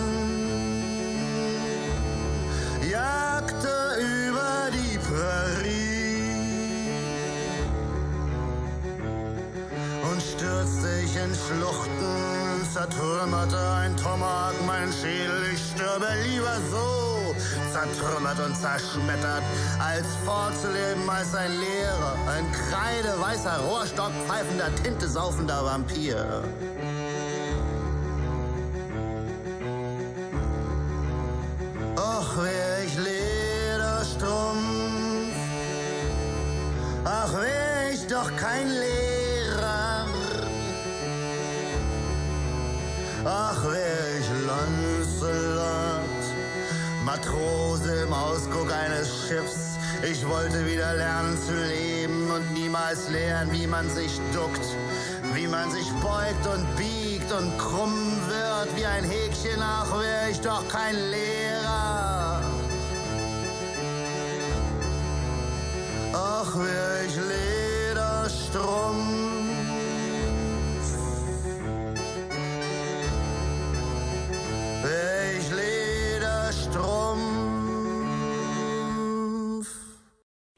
jagte 2.89 3.75
über 3.99 4.69
die 4.73 4.97
Prärie 4.97 5.87
und 10.09 10.21
stürzte 10.21 10.89
ich 11.03 11.15
in 11.15 11.35
Schluchten, 11.35 12.65
zertrümmerte 12.73 13.59
ein 13.81 13.95
Tomahawk 13.97 14.55
mein 14.65 14.91
Schädel, 14.91 15.51
ich 15.53 15.61
stürbe 15.71 16.07
lieber 16.23 16.57
so, 16.71 17.06
zertrümmert 17.77 18.39
und 18.39 18.55
zerschmettert, 18.55 19.43
als 19.79 20.07
vorzuleben 20.25 21.07
als 21.09 21.35
ein 21.35 21.51
Lehrer, 21.51 22.15
ein 22.27 22.45
kreideweißer 22.51 23.59
Rohrstock 23.59 24.11
pfeifender, 24.25 24.73
Tinte 24.83 25.07
saufender 25.07 25.63
Vampir. 25.63 26.43
Ach, 31.95 32.37
wär 32.37 32.83
ich 32.85 32.97
Lederstrumpf, 32.97 34.57
ach, 37.05 37.33
wär 37.33 37.91
ich 37.93 38.07
doch 38.07 38.35
kein 38.37 38.69
Lehrer. 38.69 40.05
Ach, 43.25 43.63
wär 43.65 43.96
Matrose 47.17 48.03
im 48.03 48.13
Ausguck 48.13 48.71
eines 48.71 49.27
Schiffs. 49.27 49.77
Ich 50.03 50.27
wollte 50.27 50.65
wieder 50.67 50.93
lernen 50.93 51.35
zu 51.37 51.53
leben 51.53 52.29
und 52.29 52.53
niemals 52.53 53.09
lernen, 53.09 53.51
wie 53.51 53.65
man 53.65 53.89
sich 53.89 54.19
duckt, 54.33 54.61
wie 55.33 55.47
man 55.47 55.71
sich 55.71 55.91
beugt 55.93 56.45
und 56.45 56.67
biegt 56.75 57.31
und 57.31 57.57
krumm 57.57 58.21
wird 58.27 58.75
wie 58.75 58.85
ein 58.85 59.03
Häkchen. 59.03 59.59
Ach, 59.61 59.99
wär 59.99 60.29
ich 60.29 60.39
doch 60.41 60.67
kein 60.67 60.95
Lehrer. 60.95 62.43
Ach, 66.13 66.55
wär 66.55 67.03
ich 67.07 67.15
Lederstrumpf. 67.95 69.26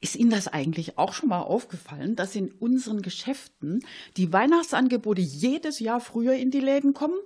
Ist 0.02 0.16
Ihnen 0.16 0.30
das 0.30 0.48
eigentlich 0.48 0.98
auch 0.98 1.14
schon 1.14 1.30
mal 1.30 1.42
aufgefallen, 1.42 2.16
dass 2.16 2.36
in 2.36 2.52
unseren 2.52 3.02
Geschäften 3.02 3.86
die 4.16 4.32
Weihnachtsangebote 4.32 5.22
jedes 5.22 5.80
Jahr 5.80 6.00
früher 6.00 6.34
in 6.34 6.52
die 6.52 6.62
Läden 6.62 6.94
kommen? 6.94 7.20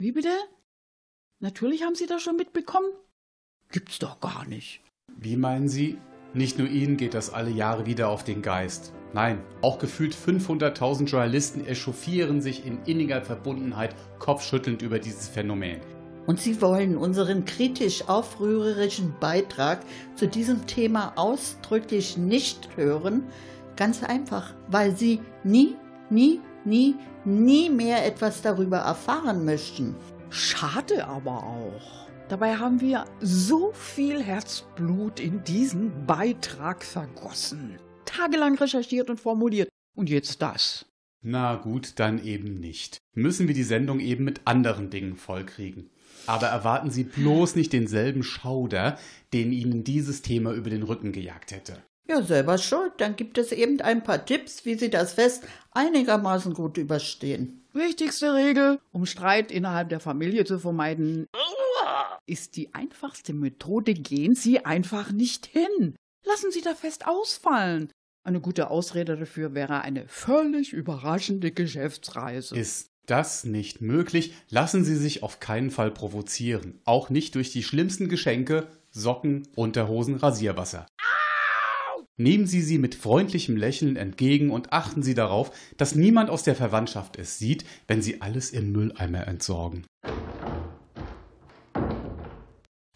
Wie 0.00 0.12
bitte? 0.12 0.32
Natürlich 1.40 1.84
haben 1.84 1.94
Sie 1.94 2.06
das 2.06 2.22
schon 2.22 2.36
mitbekommen? 2.36 2.90
Gibt's 3.70 4.00
doch 4.00 4.18
gar 4.20 4.44
nicht. 4.46 4.80
Wie 5.16 5.36
meinen 5.36 5.68
Sie? 5.68 5.98
Nicht 6.34 6.58
nur 6.58 6.68
Ihnen 6.68 6.96
geht 6.96 7.14
das 7.14 7.30
alle 7.30 7.50
Jahre 7.50 7.86
wieder 7.86 8.08
auf 8.08 8.24
den 8.24 8.42
Geist. 8.42 8.92
Nein, 9.14 9.42
auch 9.62 9.78
gefühlt 9.78 10.14
500.000 10.14 11.06
Journalisten 11.06 11.64
echauffieren 11.64 12.42
sich 12.42 12.66
in 12.66 12.82
inniger 12.84 13.22
Verbundenheit 13.22 13.94
kopfschüttelnd 14.18 14.82
über 14.82 14.98
dieses 14.98 15.28
Phänomen. 15.28 15.80
Und 16.28 16.42
Sie 16.42 16.60
wollen 16.60 16.98
unseren 16.98 17.46
kritisch 17.46 18.06
aufrührerischen 18.06 19.14
Beitrag 19.18 19.80
zu 20.14 20.28
diesem 20.28 20.66
Thema 20.66 21.14
ausdrücklich 21.16 22.18
nicht 22.18 22.76
hören? 22.76 23.22
Ganz 23.76 24.02
einfach, 24.02 24.52
weil 24.68 24.94
Sie 24.94 25.20
nie, 25.42 25.74
nie, 26.10 26.42
nie, 26.66 26.96
nie 27.24 27.70
mehr 27.70 28.04
etwas 28.04 28.42
darüber 28.42 28.76
erfahren 28.76 29.46
möchten. 29.46 29.96
Schade 30.28 31.06
aber 31.06 31.44
auch. 31.44 32.08
Dabei 32.28 32.56
haben 32.56 32.82
wir 32.82 33.06
so 33.22 33.72
viel 33.72 34.22
Herzblut 34.22 35.20
in 35.20 35.42
diesen 35.44 36.04
Beitrag 36.04 36.84
vergossen. 36.84 37.78
Tagelang 38.04 38.54
recherchiert 38.58 39.08
und 39.08 39.18
formuliert. 39.18 39.70
Und 39.96 40.10
jetzt 40.10 40.42
das. 40.42 40.84
Na 41.22 41.54
gut, 41.54 41.98
dann 41.98 42.22
eben 42.22 42.60
nicht. 42.60 42.98
Müssen 43.14 43.48
wir 43.48 43.54
die 43.54 43.62
Sendung 43.62 43.98
eben 43.98 44.24
mit 44.24 44.42
anderen 44.44 44.90
Dingen 44.90 45.16
vollkriegen. 45.16 45.88
Aber 46.28 46.46
erwarten 46.46 46.90
Sie 46.90 47.04
bloß 47.04 47.56
nicht 47.56 47.72
denselben 47.72 48.22
Schauder, 48.22 48.98
den 49.32 49.52
Ihnen 49.52 49.84
dieses 49.84 50.22
Thema 50.22 50.52
über 50.52 50.70
den 50.70 50.82
Rücken 50.82 51.12
gejagt 51.12 51.52
hätte. 51.52 51.82
Ja, 52.06 52.22
selber 52.22 52.58
schuld. 52.58 52.92
Dann 52.98 53.16
gibt 53.16 53.38
es 53.38 53.52
eben 53.52 53.80
ein 53.80 54.02
paar 54.02 54.24
Tipps, 54.24 54.64
wie 54.64 54.74
Sie 54.74 54.90
das 54.90 55.14
Fest 55.14 55.44
einigermaßen 55.72 56.54
gut 56.54 56.78
überstehen. 56.78 57.66
Wichtigste 57.72 58.34
Regel, 58.34 58.78
um 58.92 59.06
Streit 59.06 59.52
innerhalb 59.52 59.90
der 59.90 60.00
Familie 60.00 60.44
zu 60.44 60.58
vermeiden, 60.58 61.26
ist 62.26 62.56
die 62.56 62.74
einfachste 62.74 63.32
Methode, 63.32 63.94
gehen 63.94 64.34
Sie 64.34 64.64
einfach 64.64 65.12
nicht 65.12 65.46
hin. 65.46 65.96
Lassen 66.24 66.50
Sie 66.50 66.60
das 66.60 66.80
Fest 66.80 67.06
ausfallen. 67.06 67.90
Eine 68.22 68.40
gute 68.40 68.70
Ausrede 68.70 69.16
dafür 69.16 69.54
wäre 69.54 69.80
eine 69.80 70.06
völlig 70.08 70.72
überraschende 70.72 71.52
Geschäftsreise. 71.52 72.58
Ist 72.58 72.90
das 73.10 73.44
nicht 73.44 73.80
möglich, 73.80 74.32
lassen 74.50 74.84
Sie 74.84 74.96
sich 74.96 75.22
auf 75.22 75.40
keinen 75.40 75.70
Fall 75.70 75.90
provozieren. 75.90 76.80
Auch 76.84 77.10
nicht 77.10 77.34
durch 77.34 77.50
die 77.50 77.62
schlimmsten 77.62 78.08
Geschenke, 78.08 78.68
Socken, 78.90 79.48
Unterhosen, 79.54 80.16
Rasierwasser. 80.16 80.86
Nehmen 82.20 82.46
Sie 82.46 82.62
sie 82.62 82.78
mit 82.78 82.96
freundlichem 82.96 83.56
Lächeln 83.56 83.96
entgegen 83.96 84.50
und 84.50 84.72
achten 84.72 85.02
Sie 85.04 85.14
darauf, 85.14 85.52
dass 85.76 85.94
niemand 85.94 86.30
aus 86.30 86.42
der 86.42 86.56
Verwandtschaft 86.56 87.16
es 87.16 87.38
sieht, 87.38 87.64
wenn 87.86 88.02
Sie 88.02 88.20
alles 88.20 88.50
im 88.50 88.72
Mülleimer 88.72 89.28
entsorgen. 89.28 89.86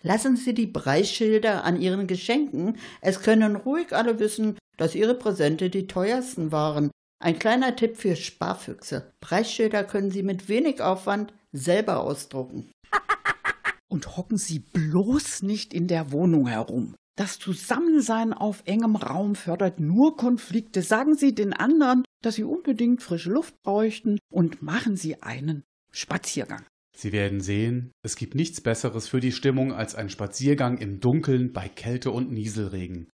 Lassen 0.02 0.36
Sie 0.36 0.54
die 0.54 0.66
Preisschilder 0.66 1.62
an 1.62 1.80
Ihren 1.80 2.08
Geschenken. 2.08 2.76
Es 3.00 3.22
können 3.22 3.54
ruhig 3.54 3.92
alle 3.92 4.18
wissen, 4.18 4.58
dass 4.76 4.96
Ihre 4.96 5.14
Präsente 5.14 5.70
die 5.70 5.86
teuersten 5.86 6.50
waren. 6.50 6.90
Ein 7.22 7.38
kleiner 7.38 7.76
Tipp 7.76 7.96
für 7.96 8.16
Sparfüchse. 8.16 9.12
Preisschilder 9.20 9.84
können 9.84 10.10
Sie 10.10 10.24
mit 10.24 10.48
wenig 10.48 10.80
Aufwand 10.80 11.32
selber 11.52 12.00
ausdrucken. 12.00 12.72
Und 13.88 14.16
hocken 14.16 14.38
Sie 14.38 14.58
bloß 14.58 15.42
nicht 15.42 15.72
in 15.72 15.86
der 15.86 16.10
Wohnung 16.10 16.48
herum. 16.48 16.96
Das 17.16 17.38
Zusammensein 17.38 18.32
auf 18.32 18.64
engem 18.64 18.96
Raum 18.96 19.36
fördert 19.36 19.78
nur 19.78 20.16
Konflikte. 20.16 20.82
Sagen 20.82 21.14
Sie 21.14 21.32
den 21.32 21.52
anderen, 21.52 22.02
dass 22.24 22.34
Sie 22.34 22.42
unbedingt 22.42 23.04
frische 23.04 23.30
Luft 23.30 23.54
bräuchten 23.62 24.18
und 24.28 24.60
machen 24.60 24.96
Sie 24.96 25.22
einen 25.22 25.62
Spaziergang. 25.92 26.64
Sie 26.96 27.12
werden 27.12 27.40
sehen, 27.40 27.92
es 28.04 28.16
gibt 28.16 28.34
nichts 28.34 28.60
Besseres 28.60 29.06
für 29.06 29.20
die 29.20 29.32
Stimmung 29.32 29.72
als 29.72 29.94
ein 29.94 30.10
Spaziergang 30.10 30.78
im 30.78 30.98
Dunkeln 30.98 31.52
bei 31.52 31.68
Kälte 31.68 32.10
und 32.10 32.32
Nieselregen. 32.32 33.06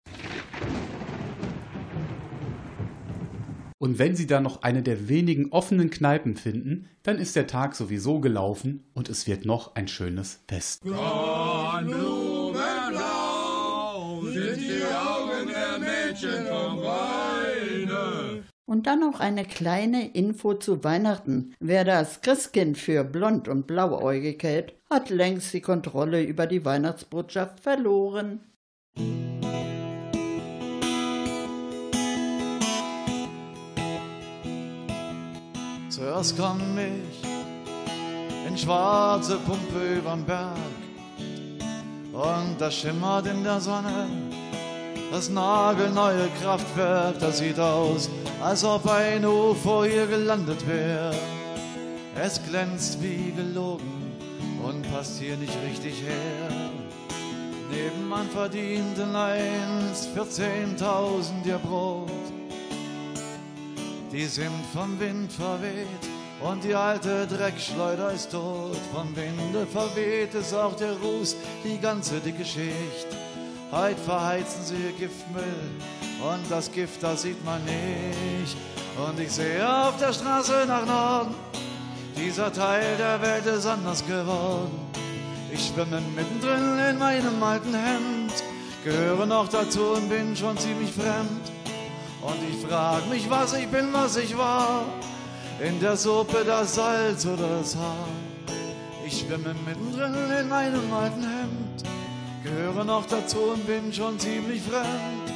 Und 3.80 4.00
wenn 4.00 4.16
Sie 4.16 4.26
dann 4.26 4.42
noch 4.42 4.62
eine 4.62 4.82
der 4.82 5.08
wenigen 5.08 5.52
offenen 5.52 5.90
Kneipen 5.90 6.36
finden, 6.36 6.88
dann 7.04 7.18
ist 7.18 7.36
der 7.36 7.46
Tag 7.46 7.76
sowieso 7.76 8.18
gelaufen 8.18 8.84
und 8.92 9.08
es 9.08 9.28
wird 9.28 9.44
noch 9.44 9.76
ein 9.76 9.86
schönes 9.86 10.40
Fest. 10.48 10.82
Und 18.66 18.86
dann 18.86 19.00
noch 19.00 19.20
eine 19.20 19.44
kleine 19.44 20.10
Info 20.12 20.54
zu 20.54 20.82
Weihnachten. 20.82 21.54
Wer 21.60 21.84
das 21.84 22.20
Christkind 22.20 22.76
für 22.76 23.04
blond 23.04 23.46
und 23.46 23.68
blauäugig 23.68 24.42
hält, 24.42 24.74
hat 24.90 25.08
längst 25.08 25.54
die 25.54 25.60
Kontrolle 25.60 26.22
über 26.22 26.48
die 26.48 26.64
Weihnachtsbotschaft 26.64 27.60
verloren. 27.60 28.40
Zuerst 35.98 36.36
kam 36.36 36.60
ich 36.78 37.28
in 38.46 38.56
schwarze 38.56 39.36
Pumpe 39.38 39.96
überm 39.96 40.24
Berg 40.24 40.54
und 42.12 42.56
da 42.56 42.70
schimmert 42.70 43.26
in 43.26 43.42
der 43.42 43.60
Sonne 43.60 44.06
das 45.10 45.28
nagelneue 45.28 46.28
Kraftwerk. 46.40 47.18
Das 47.18 47.38
sieht 47.38 47.58
aus, 47.58 48.08
als 48.40 48.62
ob 48.62 48.88
ein 48.88 49.24
UFO 49.24 49.84
hier 49.84 50.06
gelandet 50.06 50.64
wäre. 50.68 51.16
Es 52.14 52.40
glänzt 52.48 53.02
wie 53.02 53.32
gelogen 53.32 54.12
und 54.64 54.82
passt 54.92 55.18
hier 55.18 55.36
nicht 55.36 55.56
richtig 55.66 56.00
her. 56.02 56.70
Nebenan 57.72 58.28
verdienten 58.30 59.16
einst 59.16 60.10
14.000 60.16 61.44
ihr 61.44 61.58
Brot. 61.58 62.37
Die 64.10 64.24
sind 64.24 64.64
vom 64.72 64.98
Wind 64.98 65.30
verweht 65.30 65.86
und 66.40 66.64
die 66.64 66.74
alte 66.74 67.26
Dreckschleuder 67.26 68.12
ist 68.12 68.32
tot. 68.32 68.78
Vom 68.94 69.14
Winde 69.14 69.66
verweht 69.66 70.32
ist 70.32 70.54
auch 70.54 70.74
der 70.76 70.92
Ruß, 70.92 71.36
die 71.62 71.78
ganze 71.78 72.18
dicke 72.20 72.44
Schicht. 72.44 73.06
Heut 73.70 73.98
verheizen 73.98 74.64
sie 74.64 74.76
ihr 74.76 74.92
Giftmüll 74.92 75.70
und 76.22 76.50
das 76.50 76.72
Gift, 76.72 77.02
das 77.02 77.22
sieht 77.22 77.44
man 77.44 77.62
nicht. 77.64 78.56
Und 78.96 79.20
ich 79.20 79.30
sehe 79.30 79.68
auf 79.68 79.98
der 79.98 80.14
Straße 80.14 80.64
nach 80.66 80.86
Norden, 80.86 81.34
dieser 82.16 82.50
Teil 82.50 82.96
der 82.96 83.20
Welt 83.20 83.44
ist 83.44 83.66
anders 83.66 84.04
geworden. 84.06 84.70
Ich 85.52 85.66
schwimme 85.66 86.00
mittendrin 86.16 86.78
in 86.90 86.98
meinem 86.98 87.42
alten 87.42 87.74
Hemd, 87.74 88.32
gehöre 88.84 89.26
noch 89.26 89.48
dazu 89.48 89.82
und 89.96 90.08
bin 90.08 90.34
schon 90.34 90.56
ziemlich 90.56 90.92
fremd. 90.92 91.57
Und 92.22 92.36
ich 92.50 92.66
frag 92.66 93.08
mich, 93.08 93.28
was 93.30 93.52
ich 93.54 93.68
bin, 93.68 93.92
was 93.92 94.16
ich 94.16 94.36
war. 94.36 94.84
In 95.60 95.80
der 95.80 95.96
Suppe 95.96 96.44
das 96.44 96.74
Salz 96.74 97.26
oder 97.26 97.58
das 97.58 97.76
Haar. 97.76 98.08
Ich 99.04 99.20
schwimme 99.20 99.54
mittendrin 99.66 100.14
in 100.40 100.48
meinem 100.48 100.92
alten 100.92 101.22
Hemd, 101.22 101.82
gehöre 102.44 102.84
noch 102.84 103.06
dazu 103.06 103.38
und 103.38 103.66
bin 103.66 103.92
schon 103.92 104.18
ziemlich 104.18 104.60
fremd. 104.62 105.32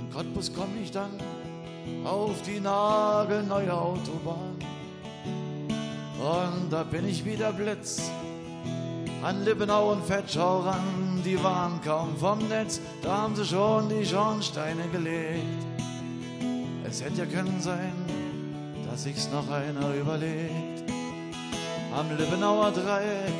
In 0.00 0.10
Cottbus 0.10 0.50
komm 0.54 0.70
ich 0.82 0.90
dann 0.90 1.10
auf 2.04 2.40
die 2.42 2.60
nagelneue 2.60 3.72
Autobahn. 3.72 4.56
Und 6.18 6.70
da 6.70 6.82
bin 6.82 7.06
ich 7.06 7.24
wieder 7.24 7.52
Blitz 7.52 8.10
an 9.22 9.44
Lippenau 9.44 9.92
und 9.92 10.04
Fetschau 10.04 10.60
ran. 10.60 11.15
Die 11.26 11.42
waren 11.42 11.80
kaum 11.84 12.16
vom 12.16 12.38
Netz, 12.48 12.80
da 13.02 13.22
haben 13.22 13.34
sie 13.34 13.44
schon 13.44 13.88
die 13.88 14.06
Schornsteine 14.06 14.86
gelegt. 14.92 15.66
Es 16.88 17.02
hätte 17.02 17.22
ja 17.22 17.26
können 17.26 17.60
sein, 17.60 17.92
dass 18.88 19.02
sich's 19.02 19.28
noch 19.32 19.50
einer 19.50 19.92
überlegt. 19.92 20.84
Am 21.92 22.16
Lippenauer 22.16 22.70
Dreieck, 22.70 23.34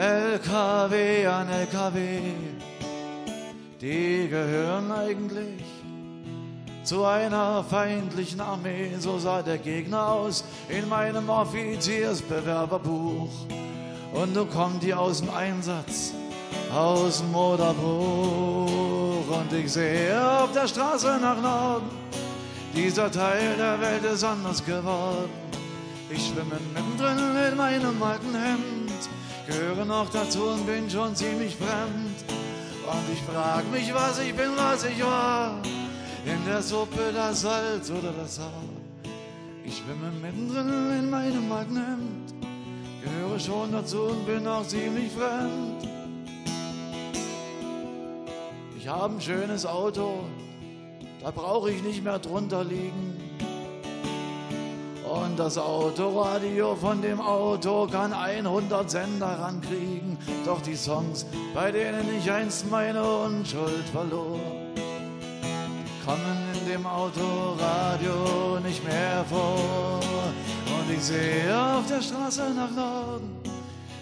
LKW 0.00 1.28
an 1.28 1.48
LKW, 1.48 2.18
die 3.80 4.26
gehören 4.28 4.90
eigentlich 4.90 5.62
zu 6.82 7.04
einer 7.04 7.62
feindlichen 7.62 8.40
Armee. 8.40 8.90
So 8.98 9.20
sah 9.20 9.42
der 9.42 9.58
Gegner 9.58 10.08
aus 10.08 10.42
in 10.68 10.88
meinem 10.88 11.30
Offiziersbewerberbuch. 11.30 13.30
Und 14.12 14.34
nun 14.34 14.50
kommen 14.50 14.80
die 14.80 14.92
aus 14.92 15.20
dem 15.20 15.30
Einsatz, 15.30 16.12
aus 16.74 17.18
dem 17.18 17.30
Moderbruch. 17.32 18.68
Und 19.28 19.52
ich 19.52 19.72
sehe 19.72 20.20
auf 20.40 20.52
der 20.52 20.66
Straße 20.66 21.18
nach 21.20 21.40
Norden, 21.40 21.88
dieser 22.74 23.10
Teil 23.10 23.56
der 23.56 23.80
Welt 23.80 24.04
ist 24.04 24.24
anders 24.24 24.64
geworden. 24.64 25.30
Ich 26.10 26.26
schwimme 26.26 26.58
mittendrin 26.74 27.18
in 27.50 27.56
meinem 27.56 28.02
alten 28.02 28.34
Hemd, 28.34 29.08
gehöre 29.46 29.84
noch 29.84 30.10
dazu 30.10 30.44
und 30.44 30.66
bin 30.66 30.90
schon 30.90 31.14
ziemlich 31.14 31.56
fremd. 31.56 32.24
Und 32.86 33.12
ich 33.12 33.22
frag 33.22 33.70
mich, 33.70 33.94
was 33.94 34.18
ich 34.18 34.34
bin, 34.34 34.50
was 34.56 34.84
ich 34.84 35.02
war. 35.02 35.62
In 36.26 36.44
der 36.46 36.62
Suppe 36.62 37.12
das 37.14 37.42
Salz 37.42 37.90
oder 37.90 38.12
das 38.12 38.38
Haar. 38.38 38.62
Ich 39.64 39.78
schwimme 39.78 40.10
mittendrin 40.20 40.98
in 40.98 41.10
meinem 41.10 41.50
alten 41.52 41.76
Hemd, 41.76 42.34
gehöre 43.02 43.38
schon 43.38 43.72
dazu 43.72 44.02
und 44.02 44.26
bin 44.26 44.46
auch 44.46 44.66
ziemlich 44.66 45.10
fremd. 45.12 45.93
Ich 48.84 48.90
habe 48.90 49.14
ein 49.14 49.20
schönes 49.22 49.64
Auto, 49.64 50.24
da 51.22 51.30
brauche 51.30 51.70
ich 51.70 51.82
nicht 51.82 52.04
mehr 52.04 52.18
drunter 52.18 52.62
liegen. 52.62 53.16
Und 55.10 55.38
das 55.38 55.56
Autoradio 55.56 56.76
von 56.76 57.00
dem 57.00 57.18
Auto 57.18 57.86
kann 57.86 58.12
100 58.12 58.90
Sender 58.90 59.38
rankriegen. 59.40 60.18
Doch 60.44 60.60
die 60.60 60.76
Songs, 60.76 61.24
bei 61.54 61.72
denen 61.72 62.14
ich 62.14 62.30
einst 62.30 62.70
meine 62.70 63.02
Unschuld 63.02 63.88
verlor, 63.90 64.38
kommen 66.04 66.48
in 66.60 66.68
dem 66.70 66.86
Autoradio 66.86 68.60
nicht 68.62 68.84
mehr 68.84 69.24
vor. 69.30 70.00
Und 70.66 70.94
ich 70.94 71.02
sehe 71.02 71.58
auf 71.58 71.86
der 71.88 72.02
Straße 72.02 72.52
nach 72.54 72.70
Norden, 72.70 73.34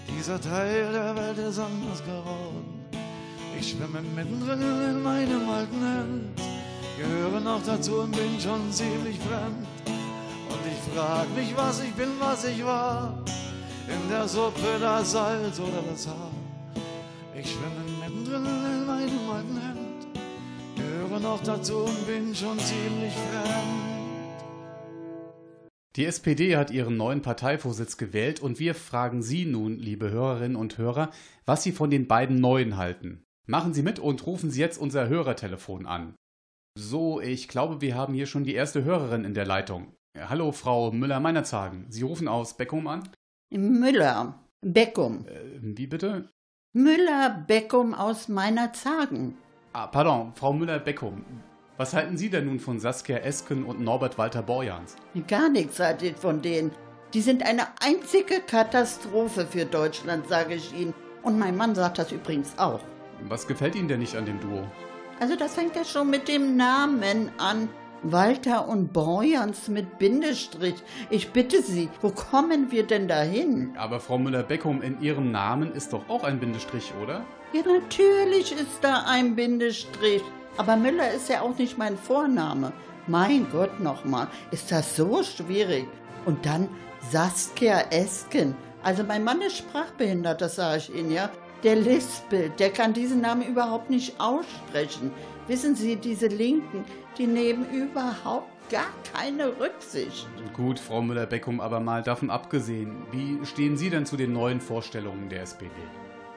dieser 0.09 0.41
Teil 0.41 0.91
der 0.93 1.15
Welt 1.15 1.39
ist 1.39 1.61
anders 1.61 2.03
geworden. 2.03 2.72
Ich 3.63 3.71
schwimme 3.71 4.03
mittendrin 4.17 4.61
in 4.61 5.03
meinem 5.05 5.49
alten 5.49 5.81
Hemd, 5.81 6.41
gehöre 6.99 7.39
noch 7.39 7.63
dazu 7.65 8.01
und 8.01 8.11
bin 8.11 8.41
schon 8.41 8.73
ziemlich 8.73 9.17
fremd. 9.21 9.69
Und 9.87 10.63
ich 10.67 10.93
frag 10.93 11.33
mich, 11.37 11.57
was 11.57 11.81
ich 11.81 11.93
bin, 11.93 12.09
was 12.19 12.45
ich 12.45 12.65
war. 12.65 13.25
In 13.87 14.11
der 14.11 14.27
Suppe 14.27 14.81
das 14.81 15.13
Salz 15.13 15.61
oder 15.61 15.81
das 15.89 16.09
Haar. 16.09 16.33
Ich 17.39 17.53
schwimme 17.53 17.85
mittendrin 18.01 18.45
in 18.47 18.85
meinem 18.85 19.31
alten 19.31 19.61
Hemd, 19.61 20.09
gehöre 20.75 21.21
noch 21.21 21.41
dazu 21.45 21.85
und 21.85 22.05
bin 22.09 22.35
schon 22.35 22.59
ziemlich 22.59 23.13
fremd. 23.13 24.43
Die 25.95 26.07
SPD 26.07 26.57
hat 26.57 26.73
ihren 26.73 26.97
neuen 26.97 27.23
Parteivorsitz 27.23 27.97
gewählt 27.97 28.41
und 28.41 28.59
wir 28.59 28.75
fragen 28.75 29.23
Sie 29.23 29.45
nun, 29.45 29.79
liebe 29.79 30.11
Hörerinnen 30.11 30.57
und 30.57 30.79
Hörer, 30.79 31.13
was 31.47 31.63
Sie 31.63 31.71
von 31.71 31.91
den 31.91 32.09
beiden 32.09 32.41
Neuen 32.41 32.77
halten. 32.77 33.25
Machen 33.47 33.75
Sie 33.75 33.83
mit 33.83 33.99
und 33.99 34.25
rufen 34.27 34.51
Sie 34.51 34.61
jetzt 34.61 34.79
unser 34.79 35.09
Hörertelefon 35.09 35.87
an. 35.87 36.15
So, 36.79 37.21
ich 37.21 37.49
glaube, 37.49 37.81
wir 37.81 37.97
haben 37.97 38.15
hier 38.15 38.27
schon 38.27 38.45
die 38.45 38.55
erste 38.55 38.85
Hörerin 38.85 39.25
in 39.25 39.35
der 39.35 39.47
Leitung. 39.47 39.95
Hallo, 40.17 40.53
Frau 40.53 40.93
Müller-Meinerzhagen. 40.93 41.87
Sie 41.89 42.03
rufen 42.03 42.29
aus 42.29 42.57
Beckum 42.57 42.87
an? 42.87 43.09
Müller, 43.51 44.39
Beckum. 44.61 45.27
Äh, 45.27 45.59
wie 45.61 45.87
bitte? 45.87 46.29
Müller-Beckum 46.75 47.95
aus 47.95 48.29
meiner 48.29 48.73
Zagen. 48.73 49.37
Ah, 49.73 49.87
pardon, 49.87 50.33
Frau 50.35 50.53
Müller-Beckum. 50.53 51.25
Was 51.79 51.95
halten 51.95 52.17
Sie 52.17 52.31
denn 52.31 52.47
nun 52.47 52.61
von 52.61 52.79
Saskia 52.79 53.19
Esken 53.19 53.65
und 53.65 53.81
Norbert 53.81 54.19
Walter 54.19 54.43
Borjans? 54.43 54.97
Gar 55.27 55.49
nichts 55.49 55.81
halte 55.81 56.07
ich 56.07 56.17
von 56.17 56.41
denen. 56.43 56.71
Die 57.13 57.21
sind 57.21 57.43
eine 57.43 57.67
einzige 57.81 58.41
Katastrophe 58.41 59.47
für 59.47 59.65
Deutschland, 59.67 60.29
sage 60.29 60.55
ich 60.55 60.73
Ihnen. 60.75 60.95
Und 61.23 61.39
mein 61.39 61.57
Mann 61.57 61.75
sagt 61.75 61.99
das 61.99 62.13
übrigens 62.13 62.59
auch. 62.59 62.81
Was 63.29 63.47
gefällt 63.47 63.75
Ihnen 63.75 63.89
denn 63.89 64.01
nicht 64.01 64.17
an 64.17 64.27
dem 64.27 64.41
Duo? 64.41 64.67
Also 65.21 65.37
das 65.37 65.55
fängt 65.55 65.77
ja 65.77 65.85
schon 65.85 66.11
mit 66.11 66.29
dem 66.29 66.57
Namen 66.57 67.31
an. 67.39 67.69
Walter 68.03 68.69
und 68.69 68.93
Borjans 68.93 69.69
mit 69.69 69.99
Bindestrich. 69.99 70.75
Ich 71.09 71.31
bitte 71.31 71.63
Sie, 71.63 71.89
wo 72.01 72.11
kommen 72.11 72.73
wir 72.73 72.85
denn 72.85 73.07
dahin? 73.07 73.75
Aber 73.79 74.01
Frau 74.01 74.19
Müller-Beckum, 74.19 74.83
in 74.83 75.01
Ihrem 75.01 75.31
Namen 75.31 75.73
ist 75.73 75.93
doch 75.93 76.09
auch 76.09 76.25
ein 76.25 76.41
Bindestrich, 76.41 76.93
oder? 77.01 77.25
Ja, 77.53 77.63
natürlich 77.65 78.53
ist 78.53 78.83
da 78.83 79.05
ein 79.07 79.37
Bindestrich. 79.37 80.23
Aber 80.57 80.77
Müller 80.77 81.13
ist 81.13 81.29
ja 81.29 81.43
auch 81.43 81.57
nicht 81.57 81.79
mein 81.79 81.97
Vorname. 81.97 82.73
Mein 83.07 83.49
Gott 83.51 83.79
nochmal, 83.81 84.29
ist 84.51 84.73
das 84.73 84.97
so 84.97 85.23
schwierig. 85.23 85.87
Und 86.25 86.45
dann 86.45 86.69
Saskia 87.11 87.83
Esken. 87.91 88.57
Also 88.83 89.05
mein 89.05 89.23
Mann 89.23 89.41
ist 89.43 89.59
sprachbehindert, 89.59 90.41
das 90.41 90.57
sage 90.57 90.79
ich 90.79 90.95
Ihnen, 90.95 91.13
ja. 91.13 91.31
Der 91.63 91.77
lispelt, 91.77 92.59
der 92.59 92.71
kann 92.71 92.93
diesen 92.93 93.21
Namen 93.21 93.43
überhaupt 93.43 93.89
nicht 93.89 94.21
aussprechen. 94.21 95.13
Wissen 95.47 95.77
Sie, 95.77 95.95
diese 95.97 96.27
Linken, 96.27 96.85
die 97.19 97.27
nehmen 97.27 97.67
überhaupt 97.71 98.51
gar 98.69 98.91
keine 99.13 99.49
Rücksicht. 99.61 100.27
Gut, 100.55 100.81
Frau 100.81 101.03
Müller-Beckum, 101.03 101.61
aber 101.61 101.79
mal 101.79 102.03
davon 102.03 102.31
abgesehen, 102.31 103.07
wie 103.13 103.45
stehen 103.45 103.77
Sie 103.77 103.91
denn 103.91 104.07
zu 104.07 104.17
den 104.17 104.33
neuen 104.33 104.61
Vorstellungen 104.61 105.29
der 105.29 105.43
SPD? 105.43 105.71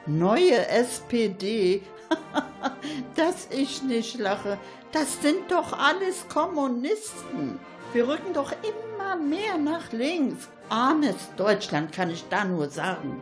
Neue 0.06 0.68
SPD? 0.68 1.82
Dass 3.16 3.48
ich 3.50 3.82
nicht 3.82 4.18
lache, 4.18 4.58
das 4.92 5.20
sind 5.22 5.50
doch 5.50 5.72
alles 5.72 6.28
Kommunisten. 6.28 7.58
Wir 7.92 8.06
rücken 8.06 8.32
doch 8.32 8.52
immer 8.52 9.16
mehr 9.16 9.58
nach 9.58 9.90
links. 9.92 10.48
Armes 10.68 11.16
Deutschland 11.36 11.90
kann 11.92 12.10
ich 12.10 12.28
da 12.28 12.44
nur 12.44 12.68
sagen. 12.68 13.20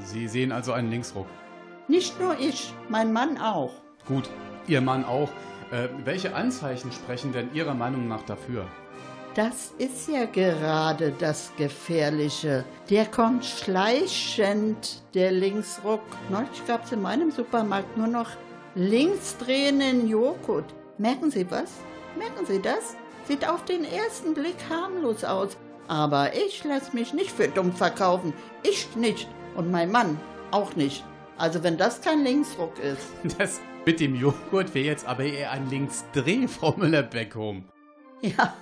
Sie 0.00 0.28
sehen 0.28 0.52
also 0.52 0.72
einen 0.72 0.90
Linksruck. 0.90 1.26
Nicht 1.88 2.20
nur 2.20 2.38
ich, 2.38 2.74
mein 2.88 3.12
Mann 3.12 3.38
auch. 3.38 3.72
Gut, 4.06 4.28
Ihr 4.66 4.80
Mann 4.80 5.04
auch. 5.04 5.28
Äh, 5.70 5.88
welche 6.04 6.34
Anzeichen 6.34 6.92
sprechen 6.92 7.32
denn 7.32 7.52
Ihrer 7.54 7.74
Meinung 7.74 8.08
nach 8.08 8.22
dafür? 8.22 8.66
Das 9.34 9.74
ist 9.76 10.08
ja 10.08 10.24
gerade 10.24 11.12
das 11.18 11.52
Gefährliche. 11.58 12.64
Der 12.88 13.04
kommt 13.04 13.44
schleichend, 13.44 15.02
der 15.12 15.30
Linksruck. 15.30 16.00
Neulich 16.30 16.66
gab 16.66 16.84
es 16.84 16.92
in 16.92 17.02
meinem 17.02 17.30
Supermarkt 17.30 17.98
nur 17.98 18.06
noch 18.06 18.30
linksdrehenden 18.74 20.08
Joghurt. 20.08 20.64
Merken 20.96 21.30
Sie 21.30 21.50
was? 21.50 21.70
Merken 22.16 22.46
Sie 22.46 22.62
das? 22.62 22.96
Sieht 23.28 23.46
auf 23.46 23.64
den 23.66 23.84
ersten 23.84 24.32
Blick 24.32 24.56
harmlos 24.70 25.22
aus. 25.22 25.56
Aber 25.86 26.34
ich 26.34 26.64
lasse 26.64 26.96
mich 26.96 27.12
nicht 27.12 27.30
für 27.30 27.48
dumm 27.48 27.72
verkaufen. 27.72 28.32
Ich 28.62 28.96
nicht. 28.96 29.28
Und 29.56 29.70
mein 29.70 29.90
Mann 29.90 30.20
auch 30.50 30.76
nicht. 30.76 31.04
Also 31.38 31.62
wenn 31.62 31.76
das 31.76 32.00
kein 32.00 32.24
Linksruck 32.24 32.78
ist. 32.78 33.06
Das 33.38 33.60
mit 33.84 34.00
dem 34.00 34.14
Joghurt 34.16 34.74
wäre 34.74 34.86
jetzt 34.86 35.06
aber 35.06 35.24
eher 35.24 35.52
ein 35.52 35.70
Linksdreh, 35.70 36.48
Frau 36.48 36.74
Müller-Beckum. 36.76 37.64
Ja. 38.20 38.54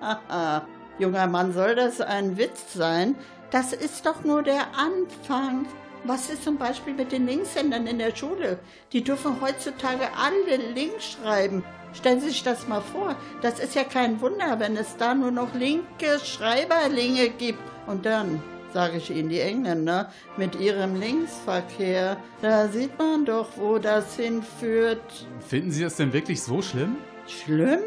Junger 0.98 1.26
Mann, 1.28 1.52
soll 1.52 1.76
das 1.76 2.00
ein 2.00 2.36
Witz 2.36 2.72
sein? 2.72 3.14
Das 3.50 3.72
ist 3.72 4.06
doch 4.06 4.24
nur 4.24 4.42
der 4.42 4.66
Anfang. 4.76 5.66
Was 6.04 6.30
ist 6.30 6.44
zum 6.44 6.56
Beispiel 6.56 6.94
mit 6.94 7.12
den 7.12 7.26
Linkshändern 7.26 7.86
in 7.86 7.98
der 7.98 8.14
Schule? 8.14 8.58
Die 8.92 9.04
dürfen 9.04 9.40
heutzutage 9.40 10.08
alle 10.16 10.56
links 10.72 11.12
schreiben. 11.12 11.62
Stellen 11.92 12.20
Sie 12.20 12.30
sich 12.30 12.42
das 12.42 12.66
mal 12.68 12.80
vor. 12.80 13.16
Das 13.42 13.58
ist 13.58 13.74
ja 13.74 13.84
kein 13.84 14.20
Wunder, 14.20 14.58
wenn 14.58 14.76
es 14.76 14.96
da 14.96 15.14
nur 15.14 15.30
noch 15.30 15.54
linke 15.54 16.18
Schreiberlinge 16.24 17.30
gibt. 17.30 17.60
Und 17.86 18.06
dann, 18.06 18.42
sage 18.72 18.98
ich 18.98 19.10
Ihnen, 19.10 19.28
die 19.28 19.40
Engländer 19.40 20.10
mit 20.36 20.58
ihrem 20.58 20.94
Linksverkehr, 20.94 22.16
da 22.42 22.68
sieht 22.68 22.98
man 22.98 23.24
doch, 23.24 23.48
wo 23.56 23.78
das 23.78 24.16
hinführt. 24.16 25.26
Finden 25.40 25.70
Sie 25.70 25.82
das 25.82 25.96
denn 25.96 26.12
wirklich 26.12 26.42
so 26.42 26.62
schlimm? 26.62 26.96
Schlimm? 27.26 27.80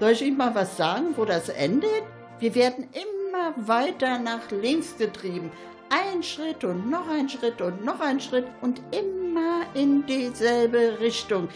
Soll 0.00 0.12
ich 0.12 0.22
Ihnen 0.22 0.36
mal 0.36 0.54
was 0.54 0.76
sagen, 0.76 1.08
wo 1.16 1.24
das 1.24 1.48
endet? 1.48 2.04
Wir 2.38 2.54
werden 2.54 2.88
immer 2.92 3.54
weiter 3.56 4.18
nach 4.18 4.50
links 4.50 4.96
getrieben. 4.96 5.50
Ein 5.90 6.22
Schritt 6.22 6.64
und 6.64 6.88
noch 6.88 7.08
ein 7.08 7.28
Schritt 7.28 7.60
und 7.60 7.84
noch 7.84 8.00
ein 8.00 8.20
Schritt 8.20 8.46
und 8.60 8.80
immer 8.92 9.62
in 9.74 10.04
dieselbe 10.06 10.98
Richtung. 11.00 11.48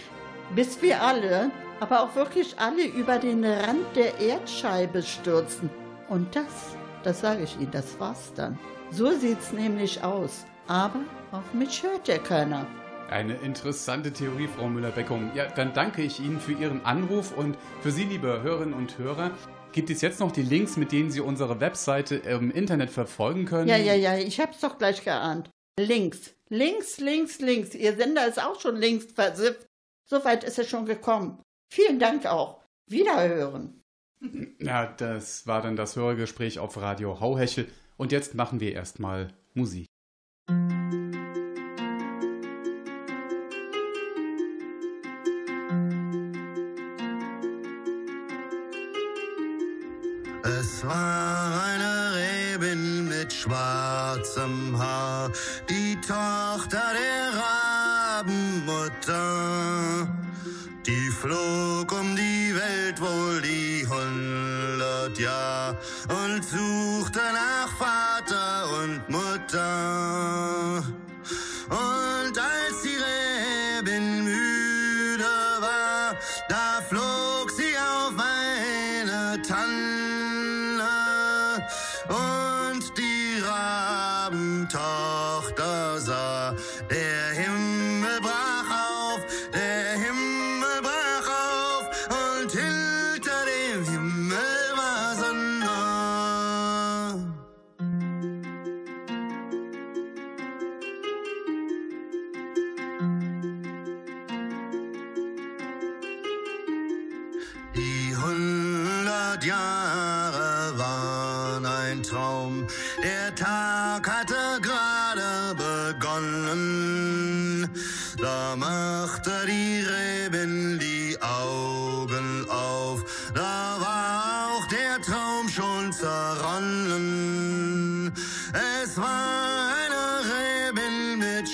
Bis 0.55 0.81
wir 0.83 1.03
alle, 1.03 1.51
aber 1.81 2.03
auch 2.03 2.15
wirklich 2.15 2.59
alle 2.59 2.85
über 2.85 3.19
den 3.19 3.45
Rand 3.45 3.85
der 3.95 4.19
Erdscheibe 4.21 5.03
stürzen. 5.03 5.71
Und 6.09 6.35
das, 6.35 6.77
das 7.03 7.21
sage 7.21 7.45
ich 7.45 7.57
Ihnen, 7.57 7.71
das 7.71 7.99
war's 7.99 8.33
dann. 8.35 8.59
So 8.91 9.11
sieht's 9.13 9.53
nämlich 9.53 10.03
aus. 10.03 10.45
Aber 10.67 11.01
auf 11.33 11.55
mich 11.55 11.83
hört 11.83 12.09
ja 12.09 12.19
keiner. 12.19 12.67
Eine 13.11 13.35
interessante 13.35 14.13
Theorie, 14.13 14.49
Frau 14.49 14.69
Müller-Beckum. 14.69 15.33
Ja, 15.35 15.47
dann 15.47 15.75
danke 15.75 16.03
ich 16.03 16.21
Ihnen 16.21 16.41
für 16.41 16.53
Ihren 16.53 16.85
Anruf 16.85 17.37
und 17.37 17.59
für 17.81 17.91
Sie, 17.91 18.05
liebe 18.05 18.43
Hörerinnen 18.43 18.75
und 18.75 18.97
Hörer. 18.99 19.33
Gibt 19.73 19.91
es 19.91 20.01
jetzt 20.01 20.21
noch 20.21 20.33
die 20.33 20.43
Links, 20.43 20.77
mit 20.77 20.93
denen 20.93 21.11
Sie 21.11 21.21
unsere 21.21 21.61
Webseite 21.61 22.17
im 22.17 22.51
Internet 22.51 22.91
verfolgen 22.91 23.45
können? 23.45 23.69
Ja, 23.69 23.77
ja, 23.77 23.95
ja, 23.95 24.17
ich 24.17 24.41
hab's 24.41 24.61
doch 24.61 24.79
gleich 24.79 25.05
geahnt. 25.05 25.51
Links, 25.79 26.35
links, 26.49 26.99
links, 26.99 27.41
links. 27.41 27.75
Ihr 27.75 27.97
Sender 27.97 28.27
ist 28.27 28.43
auch 28.43 28.61
schon 28.61 28.77
längst 28.77 29.13
versifft. 29.13 29.67
So 30.09 30.25
weit 30.25 30.45
ist 30.45 30.59
es 30.59 30.69
schon 30.69 30.87
gekommen. 30.87 31.43
Vielen 31.73 31.99
Dank 31.99 32.27
auch. 32.27 32.63
Wiederhören. 32.87 33.82
Ja, 34.59 34.87
das 34.87 35.47
war 35.47 35.63
dann 35.63 35.77
das 35.77 35.97
Hörergespräch 35.97 36.59
auf 36.59 36.77
Radio 36.77 37.21
Hauhechel. 37.21 37.67
Und 37.97 38.13
jetzt 38.13 38.35
machen 38.35 38.61
wir 38.61 38.73
erstmal 38.73 39.29
Musik. 39.55 39.87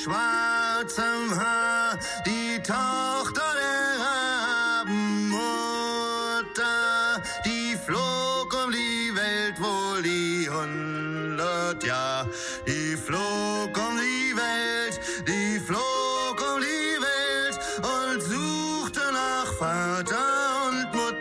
schwarzem 0.09 1.39
Haar, 1.39 1.99
die 2.25 2.59
Tochter 2.63 3.43
der 3.61 4.01
Rabenmutter, 4.87 5.23
die 7.45 7.77
flog 7.77 8.55
um 8.65 8.73
die 8.73 9.15
Welt 9.15 9.61
wohl 9.61 10.03
die 10.03 10.49
hundert 10.49 11.85
Jahr, 11.85 12.27
die 12.67 12.97
flog 12.97 13.77
um 13.77 13.99
die 13.99 14.35
Welt, 14.37 14.99
die 15.27 15.61
flog 15.61 16.41
um 16.55 16.61
die 16.61 16.99
Welt 17.03 17.61
und 17.79 18.23
suchte 18.23 19.13
nach 19.13 19.53
Vater 19.59 20.69
und 20.69 20.95
Mutter. 20.95 21.19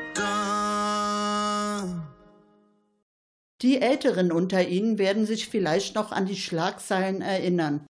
Die 3.61 3.81
Älteren 3.81 4.31
unter 4.31 4.65
Ihnen 4.65 4.97
werden 4.97 5.25
sich 5.25 5.49
vielleicht 5.49 5.95
noch 5.95 6.13
an 6.13 6.25
die 6.25 6.37
Schlagzeilen 6.37 7.21
erinnern. 7.21 7.86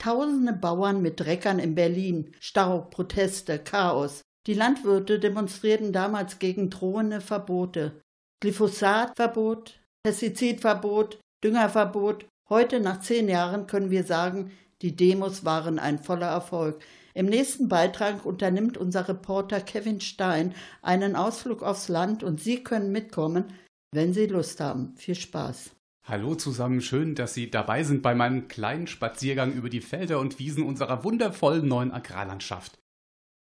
Tausende 0.00 0.54
Bauern 0.54 1.02
mit 1.02 1.20
Dreckern 1.20 1.58
in 1.58 1.74
Berlin, 1.74 2.32
Stau, 2.40 2.88
Proteste, 2.90 3.58
Chaos. 3.58 4.22
Die 4.46 4.54
Landwirte 4.54 5.18
demonstrierten 5.18 5.92
damals 5.92 6.38
gegen 6.38 6.70
drohende 6.70 7.20
Verbote. 7.20 8.00
Glyphosatverbot, 8.40 9.78
Pestizidverbot, 10.02 11.20
Düngerverbot. 11.44 12.26
Heute, 12.48 12.80
nach 12.80 13.00
zehn 13.00 13.28
Jahren, 13.28 13.66
können 13.66 13.90
wir 13.90 14.04
sagen, 14.04 14.52
die 14.80 14.96
Demos 14.96 15.44
waren 15.44 15.78
ein 15.78 15.98
voller 15.98 16.28
Erfolg. 16.28 16.82
Im 17.12 17.26
nächsten 17.26 17.68
Beitrag 17.68 18.24
unternimmt 18.24 18.78
unser 18.78 19.06
Reporter 19.06 19.60
Kevin 19.60 20.00
Stein 20.00 20.54
einen 20.80 21.14
Ausflug 21.14 21.62
aufs 21.62 21.88
Land 21.88 22.22
und 22.22 22.40
Sie 22.40 22.64
können 22.64 22.90
mitkommen, 22.90 23.52
wenn 23.92 24.14
Sie 24.14 24.24
Lust 24.24 24.60
haben. 24.60 24.94
Viel 24.96 25.14
Spaß. 25.14 25.72
Hallo 26.02 26.34
zusammen, 26.34 26.80
schön, 26.80 27.14
dass 27.14 27.34
Sie 27.34 27.50
dabei 27.50 27.84
sind 27.84 28.02
bei 28.02 28.14
meinem 28.14 28.48
kleinen 28.48 28.86
Spaziergang 28.86 29.52
über 29.52 29.68
die 29.68 29.80
Felder 29.80 30.18
und 30.18 30.38
Wiesen 30.38 30.64
unserer 30.64 31.04
wundervollen 31.04 31.68
neuen 31.68 31.92
Agrarlandschaft. 31.92 32.78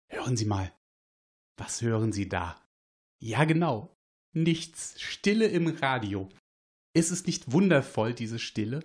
Hören 0.09 0.35
Sie 0.35 0.45
mal. 0.45 0.71
Was 1.57 1.81
hören 1.81 2.11
Sie 2.11 2.27
da? 2.27 2.61
Ja, 3.21 3.45
genau. 3.45 3.95
Nichts. 4.33 4.99
Stille 4.99 5.47
im 5.47 5.67
Radio. 5.67 6.29
Ist 6.93 7.11
es 7.11 7.25
nicht 7.25 7.51
wundervoll, 7.51 8.13
diese 8.13 8.39
Stille? 8.39 8.83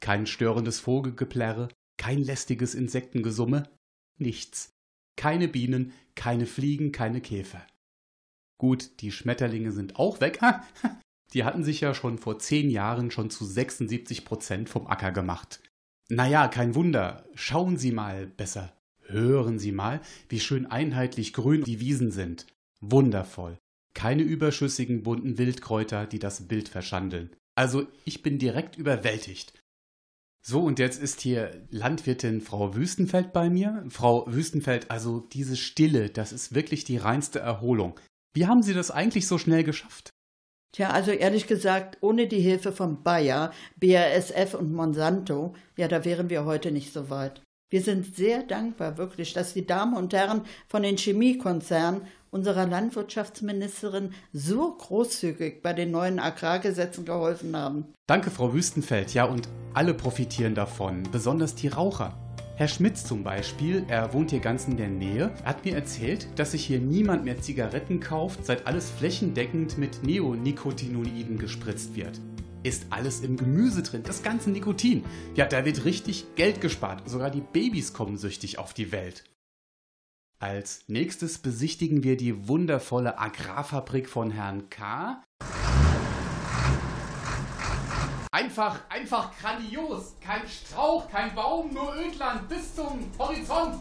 Kein 0.00 0.26
störendes 0.26 0.78
Vogelgeplärre, 0.78 1.68
kein 1.96 2.22
lästiges 2.22 2.74
Insektengesumme, 2.74 3.68
nichts. 4.18 4.70
Keine 5.16 5.48
Bienen, 5.48 5.92
keine 6.14 6.46
Fliegen, 6.46 6.92
keine 6.92 7.20
Käfer. 7.20 7.66
Gut, 8.60 9.00
die 9.00 9.10
Schmetterlinge 9.10 9.72
sind 9.72 9.96
auch 9.96 10.20
weg. 10.20 10.40
Die 11.34 11.44
hatten 11.44 11.64
sich 11.64 11.80
ja 11.80 11.94
schon 11.94 12.18
vor 12.18 12.38
zehn 12.38 12.70
Jahren 12.70 13.10
schon 13.10 13.30
zu 13.30 13.44
76 13.44 14.24
Prozent 14.24 14.68
vom 14.68 14.86
Acker 14.86 15.12
gemacht. 15.12 15.60
Naja, 16.08 16.48
kein 16.48 16.74
Wunder. 16.74 17.24
Schauen 17.34 17.76
Sie 17.76 17.92
mal 17.92 18.26
besser. 18.26 18.72
Hören 19.04 19.58
Sie 19.58 19.72
mal, 19.72 20.00
wie 20.28 20.40
schön 20.40 20.66
einheitlich 20.66 21.32
grün 21.32 21.64
die 21.64 21.80
Wiesen 21.80 22.10
sind. 22.10 22.46
Wundervoll. 22.80 23.58
Keine 23.94 24.22
überschüssigen 24.22 25.02
bunten 25.02 25.38
Wildkräuter, 25.38 26.06
die 26.06 26.18
das 26.18 26.46
Bild 26.46 26.68
verschandeln. 26.68 27.30
Also 27.54 27.86
ich 28.04 28.22
bin 28.22 28.38
direkt 28.38 28.76
überwältigt. 28.76 29.52
So, 30.40 30.62
und 30.62 30.78
jetzt 30.78 31.02
ist 31.02 31.20
hier 31.20 31.66
Landwirtin 31.70 32.40
Frau 32.40 32.74
Wüstenfeld 32.74 33.32
bei 33.32 33.50
mir. 33.50 33.84
Frau 33.88 34.24
Wüstenfeld, 34.32 34.90
also 34.90 35.20
diese 35.20 35.56
Stille, 35.56 36.08
das 36.08 36.32
ist 36.32 36.54
wirklich 36.54 36.84
die 36.84 36.96
reinste 36.96 37.40
Erholung. 37.40 37.98
Wie 38.34 38.46
haben 38.46 38.62
Sie 38.62 38.74
das 38.74 38.90
eigentlich 38.90 39.26
so 39.26 39.36
schnell 39.36 39.64
geschafft? 39.64 40.10
Tja, 40.72 40.90
also 40.90 41.10
ehrlich 41.10 41.46
gesagt, 41.46 41.98
ohne 42.00 42.26
die 42.26 42.40
Hilfe 42.40 42.72
von 42.72 43.02
Bayer, 43.02 43.52
BASF 43.76 44.54
und 44.54 44.72
Monsanto, 44.72 45.54
ja, 45.76 45.88
da 45.88 46.04
wären 46.04 46.30
wir 46.30 46.44
heute 46.44 46.70
nicht 46.70 46.92
so 46.92 47.10
weit. 47.10 47.42
Wir 47.70 47.82
sind 47.82 48.16
sehr 48.16 48.42
dankbar, 48.42 48.96
wirklich, 48.96 49.34
dass 49.34 49.52
die 49.52 49.66
Damen 49.66 49.94
und 49.94 50.14
Herren 50.14 50.42
von 50.68 50.82
den 50.82 50.96
Chemiekonzernen 50.96 52.02
unserer 52.30 52.66
Landwirtschaftsministerin 52.66 54.12
so 54.32 54.74
großzügig 54.74 55.62
bei 55.62 55.72
den 55.72 55.90
neuen 55.90 56.18
Agrargesetzen 56.18 57.04
geholfen 57.04 57.56
haben. 57.56 57.86
Danke, 58.06 58.30
Frau 58.30 58.52
Wüstenfeld. 58.52 59.14
Ja, 59.14 59.24
und 59.24 59.48
alle 59.74 59.94
profitieren 59.94 60.54
davon, 60.54 61.02
besonders 61.10 61.54
die 61.54 61.68
Raucher. 61.68 62.18
Herr 62.58 62.66
Schmitz 62.66 63.04
zum 63.04 63.22
Beispiel, 63.22 63.84
er 63.86 64.12
wohnt 64.12 64.30
hier 64.32 64.40
ganz 64.40 64.66
in 64.66 64.76
der 64.76 64.88
Nähe, 64.88 65.32
hat 65.44 65.64
mir 65.64 65.76
erzählt, 65.76 66.26
dass 66.34 66.50
sich 66.50 66.66
hier 66.66 66.80
niemand 66.80 67.24
mehr 67.24 67.40
Zigaretten 67.40 68.00
kauft, 68.00 68.44
seit 68.44 68.66
alles 68.66 68.90
flächendeckend 68.90 69.78
mit 69.78 70.02
Neonicotinoiden 70.02 71.38
gespritzt 71.38 71.94
wird. 71.94 72.20
Ist 72.64 72.88
alles 72.90 73.20
im 73.20 73.36
Gemüse 73.36 73.84
drin, 73.84 74.02
das 74.02 74.24
ganze 74.24 74.50
Nikotin. 74.50 75.04
Ja, 75.36 75.46
da 75.46 75.64
wird 75.64 75.84
richtig 75.84 76.34
Geld 76.34 76.60
gespart. 76.60 77.08
Sogar 77.08 77.30
die 77.30 77.42
Babys 77.42 77.92
kommen 77.92 78.16
süchtig 78.16 78.58
auf 78.58 78.74
die 78.74 78.90
Welt. 78.90 79.22
Als 80.40 80.82
nächstes 80.88 81.38
besichtigen 81.38 82.02
wir 82.02 82.16
die 82.16 82.48
wundervolle 82.48 83.20
Agrarfabrik 83.20 84.08
von 84.08 84.32
Herrn 84.32 84.68
K. 84.68 85.22
Einfach, 88.38 88.78
einfach 88.88 89.32
grandios. 89.36 90.14
Kein 90.20 90.42
Strauch, 90.46 91.10
kein 91.10 91.34
Baum, 91.34 91.74
nur 91.74 91.92
Ödland 91.96 92.48
bis 92.48 92.72
zum 92.72 93.10
Horizont. 93.18 93.80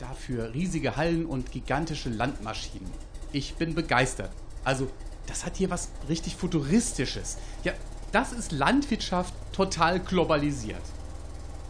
Dafür 0.00 0.52
riesige 0.52 0.96
Hallen 0.96 1.26
und 1.26 1.52
gigantische 1.52 2.08
Landmaschinen. 2.08 2.90
Ich 3.30 3.54
bin 3.54 3.76
begeistert. 3.76 4.32
Also, 4.64 4.90
das 5.28 5.46
hat 5.46 5.58
hier 5.58 5.70
was 5.70 5.90
richtig 6.08 6.34
Futuristisches. 6.34 7.38
Ja, 7.62 7.72
das 8.10 8.32
ist 8.32 8.50
Landwirtschaft 8.50 9.32
total 9.52 10.00
globalisiert. 10.00 10.82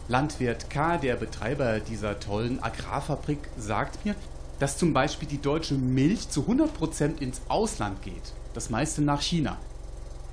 Landwirt 0.07 0.71
K., 0.71 0.97
der 0.97 1.15
Betreiber 1.15 1.79
dieser 1.79 2.19
tollen 2.19 2.63
Agrarfabrik, 2.63 3.37
sagt 3.55 4.03
mir, 4.03 4.15
dass 4.57 4.79
zum 4.79 4.93
Beispiel 4.93 5.27
die 5.27 5.41
deutsche 5.41 5.75
Milch 5.75 6.27
zu 6.27 6.41
100% 6.41 7.19
ins 7.21 7.41
Ausland 7.49 8.01
geht. 8.01 8.33
Das 8.55 8.71
meiste 8.71 9.03
nach 9.03 9.21
China. 9.21 9.59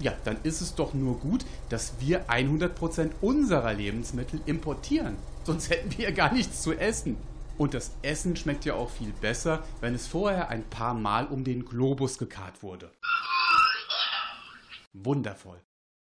Ja, 0.00 0.16
dann 0.24 0.38
ist 0.44 0.62
es 0.62 0.74
doch 0.74 0.94
nur 0.94 1.18
gut, 1.18 1.44
dass 1.68 1.94
wir 2.00 2.28
100% 2.30 3.10
unserer 3.20 3.74
Lebensmittel 3.74 4.40
importieren. 4.46 5.16
Sonst 5.44 5.68
hätten 5.68 5.96
wir 5.96 6.06
ja 6.06 6.10
gar 6.10 6.32
nichts 6.32 6.62
zu 6.62 6.72
essen. 6.72 7.16
Und 7.58 7.74
das 7.74 7.92
Essen 8.00 8.36
schmeckt 8.36 8.64
ja 8.64 8.74
auch 8.74 8.88
viel 8.88 9.12
besser, 9.20 9.62
wenn 9.82 9.94
es 9.94 10.06
vorher 10.06 10.48
ein 10.48 10.64
paar 10.64 10.94
Mal 10.94 11.26
um 11.26 11.44
den 11.44 11.66
Globus 11.66 12.16
gekarrt 12.16 12.62
wurde. 12.62 12.90
Wundervoll. 14.94 15.60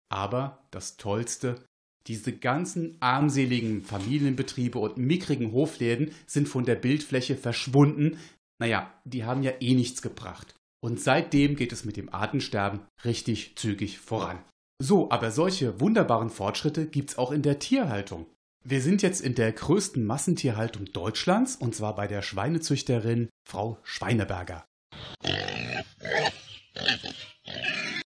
Aber 0.08 0.66
das 0.72 0.96
Tollste, 0.96 1.64
diese 2.08 2.36
ganzen 2.36 2.96
armseligen 3.00 3.82
Familienbetriebe 3.82 4.78
und 4.78 4.96
mickrigen 4.96 5.52
Hofläden 5.52 6.12
sind 6.26 6.48
von 6.48 6.64
der 6.64 6.74
Bildfläche 6.74 7.36
verschwunden. 7.36 8.18
Naja, 8.58 8.92
die 9.04 9.24
haben 9.24 9.44
ja 9.44 9.52
eh 9.60 9.74
nichts 9.74 10.02
gebracht. 10.02 10.56
Und 10.84 11.00
seitdem 11.00 11.56
geht 11.56 11.72
es 11.72 11.86
mit 11.86 11.96
dem 11.96 12.12
Artensterben 12.12 12.82
richtig 13.06 13.56
zügig 13.56 14.00
voran. 14.00 14.44
So, 14.78 15.10
aber 15.10 15.30
solche 15.30 15.80
wunderbaren 15.80 16.28
Fortschritte 16.28 16.86
gibt's 16.86 17.16
auch 17.16 17.32
in 17.32 17.40
der 17.40 17.58
Tierhaltung. 17.58 18.26
Wir 18.62 18.82
sind 18.82 19.00
jetzt 19.00 19.22
in 19.22 19.34
der 19.34 19.50
größten 19.52 20.04
Massentierhaltung 20.04 20.84
Deutschlands 20.92 21.56
und 21.56 21.74
zwar 21.74 21.94
bei 21.94 22.06
der 22.06 22.20
Schweinezüchterin 22.20 23.30
Frau 23.48 23.78
Schweineberger. 23.82 24.66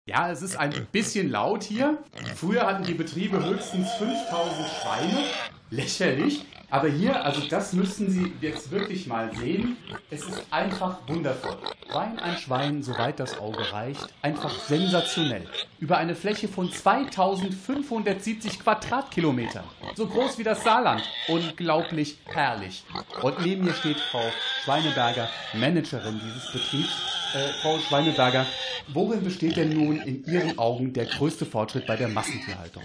Ja, 0.06 0.30
es 0.30 0.42
ist 0.42 0.54
ein 0.54 0.86
bisschen 0.92 1.30
laut 1.30 1.64
hier. 1.64 1.98
Früher 2.36 2.64
hatten 2.64 2.84
die 2.84 2.94
Betriebe 2.94 3.44
höchstens 3.44 3.90
5000 3.94 4.68
Schweine. 4.68 5.24
Lächerlich. 5.70 6.44
Aber 6.70 6.88
hier, 6.88 7.24
also 7.24 7.40
das 7.48 7.72
müssen 7.72 8.10
Sie 8.10 8.32
jetzt 8.42 8.70
wirklich 8.70 9.06
mal 9.06 9.34
sehen. 9.34 9.78
Es 10.10 10.24
ist 10.24 10.42
einfach 10.50 10.98
wundervoll. 11.08 11.56
Wein 11.90 12.18
ein 12.18 12.36
Schwein, 12.36 12.82
soweit 12.82 13.18
das 13.18 13.38
Auge 13.38 13.72
reicht. 13.72 14.06
Einfach 14.20 14.50
sensationell. 14.50 15.46
Über 15.80 15.96
eine 15.96 16.14
Fläche 16.14 16.46
von 16.46 16.70
2570 16.70 18.60
Quadratkilometern. 18.60 19.64
So 19.96 20.06
groß 20.06 20.36
wie 20.36 20.44
das 20.44 20.62
Saarland. 20.62 21.02
Unglaublich 21.28 22.18
herrlich. 22.26 22.84
Und 23.22 23.40
neben 23.40 23.64
mir 23.64 23.72
steht 23.72 23.98
Frau 23.98 24.30
Schweineberger, 24.64 25.30
Managerin 25.54 26.20
dieses 26.22 26.52
Betriebs. 26.52 26.92
Äh, 27.34 27.48
Frau 27.62 27.78
Schweineberger, 27.78 28.46
worin 28.88 29.22
besteht 29.22 29.56
denn 29.56 29.70
nun 29.70 30.00
in 30.00 30.24
Ihren 30.24 30.58
Augen 30.58 30.92
der 30.92 31.06
größte 31.06 31.46
Fortschritt 31.46 31.86
bei 31.86 31.96
der 31.96 32.08
Massentierhaltung? 32.08 32.82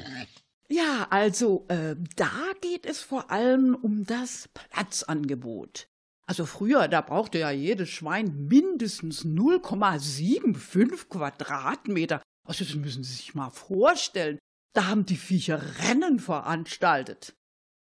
Ja, 0.74 1.06
also 1.12 1.66
äh, 1.68 1.96
da 2.16 2.32
geht 2.62 2.88
es 2.88 3.00
vor 3.00 3.30
allem 3.30 3.76
um 3.76 4.06
das 4.06 4.50
Platzangebot. 4.56 5.88
Also 6.26 6.48
früher, 6.48 6.88
da 6.88 7.02
brauchte 7.02 7.38
ja 7.38 7.52
jedes 7.52 7.90
Schwein 7.90 8.48
mindestens 8.48 9.24
0,75 9.24 11.10
Quadratmeter. 11.10 12.24
Also 12.48 12.66
das 12.66 12.74
müssen 12.74 13.04
Sie 13.04 13.14
sich 13.14 13.36
mal 13.36 13.52
vorstellen. 13.52 14.40
Da 14.74 14.88
haben 14.88 15.06
die 15.06 15.18
Viecher 15.18 15.62
Rennen 15.84 16.18
veranstaltet. 16.18 17.36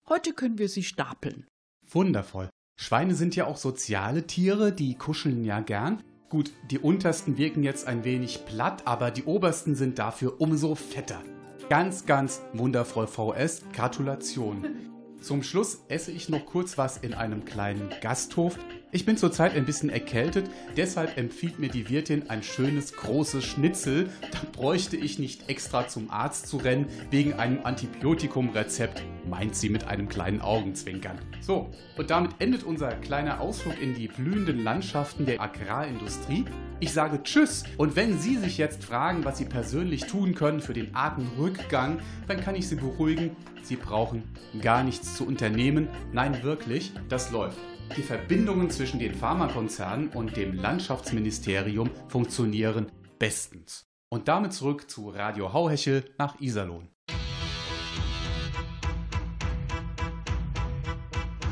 Heute 0.09 0.33
können 0.33 0.57
wir 0.57 0.67
sie 0.67 0.83
stapeln. 0.83 1.47
Wundervoll. 1.89 2.49
Schweine 2.77 3.15
sind 3.15 3.37
ja 3.37 3.45
auch 3.45 3.57
soziale 3.57 4.27
Tiere, 4.27 4.73
die 4.73 4.95
kuscheln 4.95 5.45
ja 5.45 5.61
gern. 5.61 6.03
Gut, 6.27 6.51
die 6.69 6.79
untersten 6.79 7.37
wirken 7.37 7.63
jetzt 7.63 7.87
ein 7.87 8.03
wenig 8.03 8.45
platt, 8.45 8.85
aber 8.85 9.11
die 9.11 9.23
obersten 9.23 9.75
sind 9.75 9.97
dafür 9.97 10.41
umso 10.41 10.75
fetter. 10.75 11.23
Ganz, 11.71 12.05
ganz 12.05 12.41
wundervoll 12.51 13.07
VS. 13.07 13.61
Gratulation. 13.71 14.91
Zum 15.21 15.41
Schluss 15.41 15.85
esse 15.87 16.11
ich 16.11 16.27
noch 16.27 16.45
kurz 16.45 16.77
was 16.77 16.97
in 16.97 17.13
einem 17.13 17.45
kleinen 17.45 17.89
Gasthof. 18.01 18.59
Ich 18.93 19.05
bin 19.05 19.15
zurzeit 19.15 19.55
ein 19.55 19.65
bisschen 19.65 19.89
erkältet, 19.89 20.49
deshalb 20.75 21.17
empfiehlt 21.17 21.59
mir 21.59 21.69
die 21.69 21.87
Wirtin 21.87 22.29
ein 22.29 22.43
schönes 22.43 22.91
großes 22.93 23.41
Schnitzel. 23.45 24.09
Da 24.31 24.39
bräuchte 24.51 24.97
ich 24.97 25.17
nicht 25.17 25.47
extra 25.49 25.87
zum 25.87 26.11
Arzt 26.11 26.47
zu 26.47 26.57
rennen 26.57 26.87
wegen 27.09 27.31
einem 27.35 27.59
Antibiotikumrezept, 27.63 29.01
meint 29.29 29.55
sie 29.55 29.69
mit 29.69 29.85
einem 29.85 30.09
kleinen 30.09 30.41
Augenzwinkern. 30.41 31.17
So, 31.39 31.69
und 31.97 32.09
damit 32.09 32.31
endet 32.39 32.63
unser 32.63 32.89
kleiner 32.95 33.39
Ausflug 33.39 33.81
in 33.81 33.93
die 33.93 34.09
blühenden 34.09 34.61
Landschaften 34.61 35.25
der 35.25 35.39
Agrarindustrie. 35.39 36.43
Ich 36.81 36.91
sage 36.91 37.23
Tschüss 37.23 37.63
und 37.77 37.95
wenn 37.95 38.19
Sie 38.19 38.35
sich 38.35 38.57
jetzt 38.57 38.83
fragen, 38.83 39.23
was 39.23 39.37
Sie 39.37 39.45
persönlich 39.45 40.01
tun 40.07 40.35
können 40.35 40.59
für 40.59 40.73
den 40.73 40.93
Artenrückgang, 40.93 41.99
dann 42.27 42.41
kann 42.41 42.55
ich 42.55 42.67
Sie 42.67 42.75
beruhigen, 42.75 43.37
Sie 43.63 43.77
brauchen 43.77 44.23
gar 44.61 44.83
nichts 44.83 45.15
zu 45.15 45.25
unternehmen. 45.25 45.87
Nein, 46.11 46.43
wirklich, 46.43 46.91
das 47.07 47.31
läuft. 47.31 47.57
Die 47.97 48.03
Verbindungen 48.03 48.69
zwischen 48.69 48.99
den 48.99 49.13
Pharmakonzernen 49.13 50.09
und 50.09 50.37
dem 50.37 50.53
Landschaftsministerium 50.53 51.89
funktionieren 52.07 52.89
bestens. 53.19 53.85
Und 54.09 54.29
damit 54.29 54.53
zurück 54.53 54.89
zu 54.89 55.09
Radio 55.09 55.51
Hauhechel 55.51 56.05
nach 56.17 56.39
Iserlohn. 56.39 56.87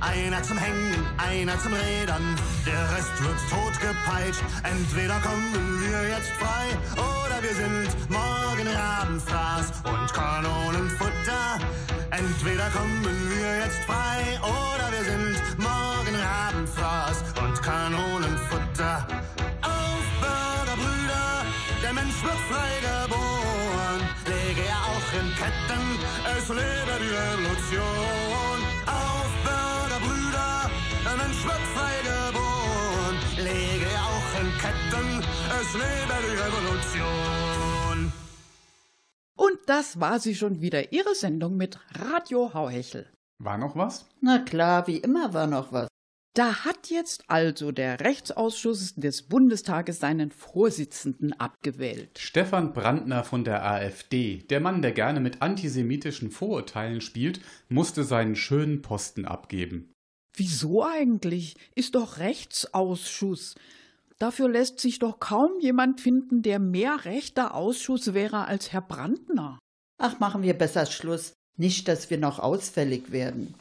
einer 0.00 0.42
zum 0.42 0.58
Hängen, 0.58 1.06
einer 1.16 1.58
zum 1.58 1.72
Rädern, 1.72 2.36
der 2.66 2.96
Rest 2.96 3.22
wird 3.22 3.38
totgepeitscht. 3.48 4.42
Entweder 4.62 5.18
kommen 5.20 5.80
wir 5.80 6.08
jetzt 6.08 6.30
frei 6.32 6.66
oder 6.96 7.42
wir 7.42 7.54
sind 7.54 8.10
morgen 8.10 8.68
Rabenfraß 8.68 9.72
und 9.84 10.12
Kanonenfutter. 10.12 11.25
Entweder 12.18 12.70
kommen 12.70 13.04
wir 13.04 13.58
jetzt 13.60 13.80
frei 13.84 14.40
oder 14.40 14.90
wir 14.90 15.04
sind 15.04 15.36
morgen 15.58 16.16
Rabenfraß 16.16 17.18
und 17.44 17.62
Kanonenfutter. 17.62 19.06
Auf 19.60 20.06
Bürgerbrüder, 20.24 21.44
der 21.82 21.92
Mensch 21.92 22.22
wird 22.22 22.40
frei 22.48 22.72
geboren. 22.80 24.00
Lege 24.24 24.62
er 24.64 24.80
auch 24.92 25.08
in 25.20 25.28
Ketten, 25.40 25.84
es 26.38 26.48
lebe 26.48 26.94
die 27.04 27.12
Revolution. 27.20 28.58
Auf 28.86 29.30
Bürgerbrüder, 29.44 30.70
der 31.04 31.16
Mensch 31.20 31.44
wird 31.44 31.64
frei 31.76 31.96
geboren. 32.00 33.16
Lege 33.36 33.88
er 33.92 34.04
auch 34.12 34.30
in 34.40 34.48
Ketten, 34.56 35.06
es 35.60 35.72
lebe 35.74 36.16
die 36.24 36.36
Revolution. 36.44 37.75
Das 39.66 39.98
war 39.98 40.20
sie 40.20 40.36
schon 40.36 40.60
wieder, 40.60 40.92
Ihre 40.92 41.16
Sendung 41.16 41.56
mit 41.56 41.80
Radio 41.92 42.54
Hauhechel. 42.54 43.10
War 43.42 43.58
noch 43.58 43.74
was? 43.74 44.06
Na 44.20 44.38
klar, 44.38 44.86
wie 44.86 44.98
immer 44.98 45.34
war 45.34 45.48
noch 45.48 45.72
was. 45.72 45.88
Da 46.34 46.64
hat 46.64 46.90
jetzt 46.90 47.24
also 47.28 47.72
der 47.72 47.98
Rechtsausschuss 48.00 48.94
des 48.94 49.22
Bundestages 49.22 49.98
seinen 49.98 50.30
Vorsitzenden 50.30 51.32
abgewählt. 51.32 52.18
Stefan 52.18 52.74
Brandner 52.74 53.24
von 53.24 53.42
der 53.42 53.64
AfD, 53.64 54.44
der 54.50 54.60
Mann, 54.60 54.82
der 54.82 54.92
gerne 54.92 55.18
mit 55.18 55.42
antisemitischen 55.42 56.30
Vorurteilen 56.30 57.00
spielt, 57.00 57.40
musste 57.68 58.04
seinen 58.04 58.36
schönen 58.36 58.82
Posten 58.82 59.24
abgeben. 59.24 59.90
Wieso 60.36 60.84
eigentlich? 60.84 61.56
Ist 61.74 61.94
doch 61.94 62.18
Rechtsausschuss. 62.18 63.56
Dafür 64.18 64.48
lässt 64.48 64.80
sich 64.80 64.98
doch 64.98 65.20
kaum 65.20 65.60
jemand 65.60 66.00
finden, 66.00 66.42
der 66.42 66.58
mehr 66.58 67.04
rechter 67.04 67.54
Ausschuss 67.54 68.14
wäre 68.14 68.46
als 68.46 68.72
Herr 68.72 68.80
Brandner. 68.80 69.58
Ach, 69.98 70.18
machen 70.18 70.42
wir 70.42 70.54
besser 70.54 70.86
Schluss. 70.86 71.34
Nicht, 71.58 71.88
dass 71.88 72.10
wir 72.10 72.18
noch 72.18 72.38
ausfällig 72.38 73.12
werden. 73.12 73.54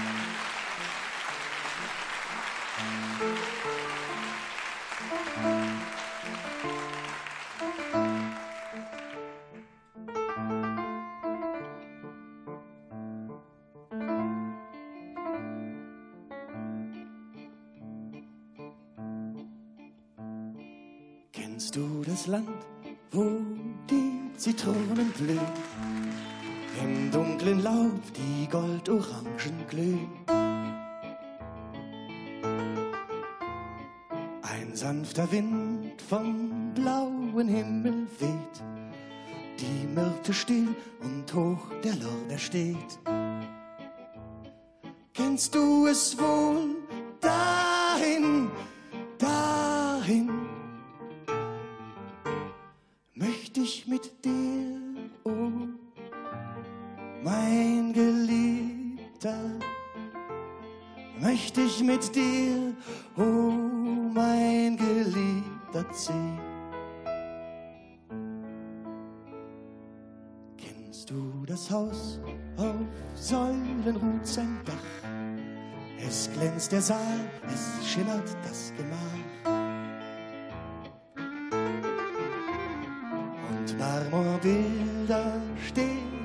Sanfter 35.11 35.31
Wind 35.31 36.01
vom 36.09 36.40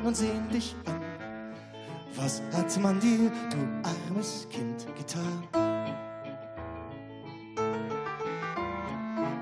und 0.06 0.16
sehen 0.16 0.48
dich 0.50 0.74
an. 0.86 1.00
Was 2.14 2.40
hat 2.52 2.80
man 2.80 3.00
dir, 3.00 3.30
du 3.50 3.58
armes 3.82 4.46
Kind, 4.50 4.86
getan? 4.96 5.42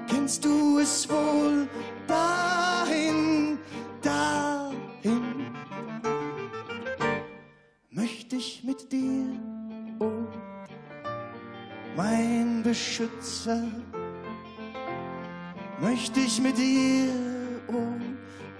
Kennst 0.09 0.45
du 0.45 0.79
es 0.79 1.09
wohl? 1.09 1.69
Dahin, 2.09 3.59
dahin 4.03 5.53
möchte 7.91 8.37
ich 8.37 8.65
mit 8.65 8.91
dir, 8.91 9.27
oh, 10.01 10.27
mein 11.97 12.63
Beschützer, 12.63 13.63
möchte 15.81 16.21
ich 16.21 16.41
mit 16.41 16.57
dir, 16.57 17.11
oh, 17.69 18.04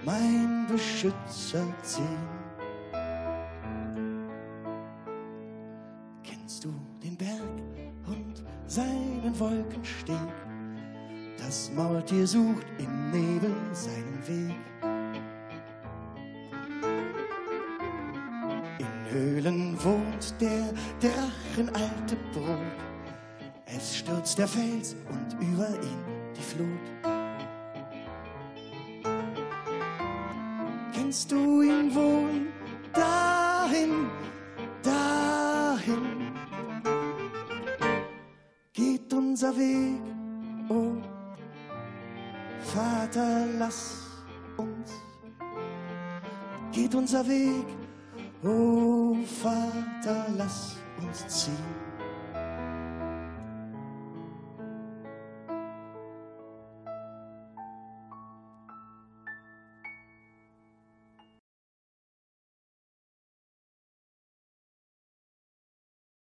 mein 0.05 0.67
Beschützer 0.69 1.65
ziehen. 1.81 2.29
Kennst 6.23 6.63
du 6.63 6.73
den 7.03 7.17
Berg 7.17 7.41
und 8.07 8.43
seinen 8.67 9.37
Wolkensteg? 9.39 10.15
Das 11.37 11.71
Maultier 11.75 12.27
sucht 12.27 12.65
im 12.77 13.11
Nebel 13.11 13.55
seinen 13.73 14.27
Weg. 14.27 14.55
In 18.79 19.11
Höhlen 19.11 19.83
wohnt 19.83 20.35
der 20.39 20.73
drachenalte 20.99 22.15
Brot. 22.31 22.59
Es 23.65 23.97
stürzt 23.97 24.37
der 24.37 24.47
Fels 24.47 24.95
und 25.09 25.24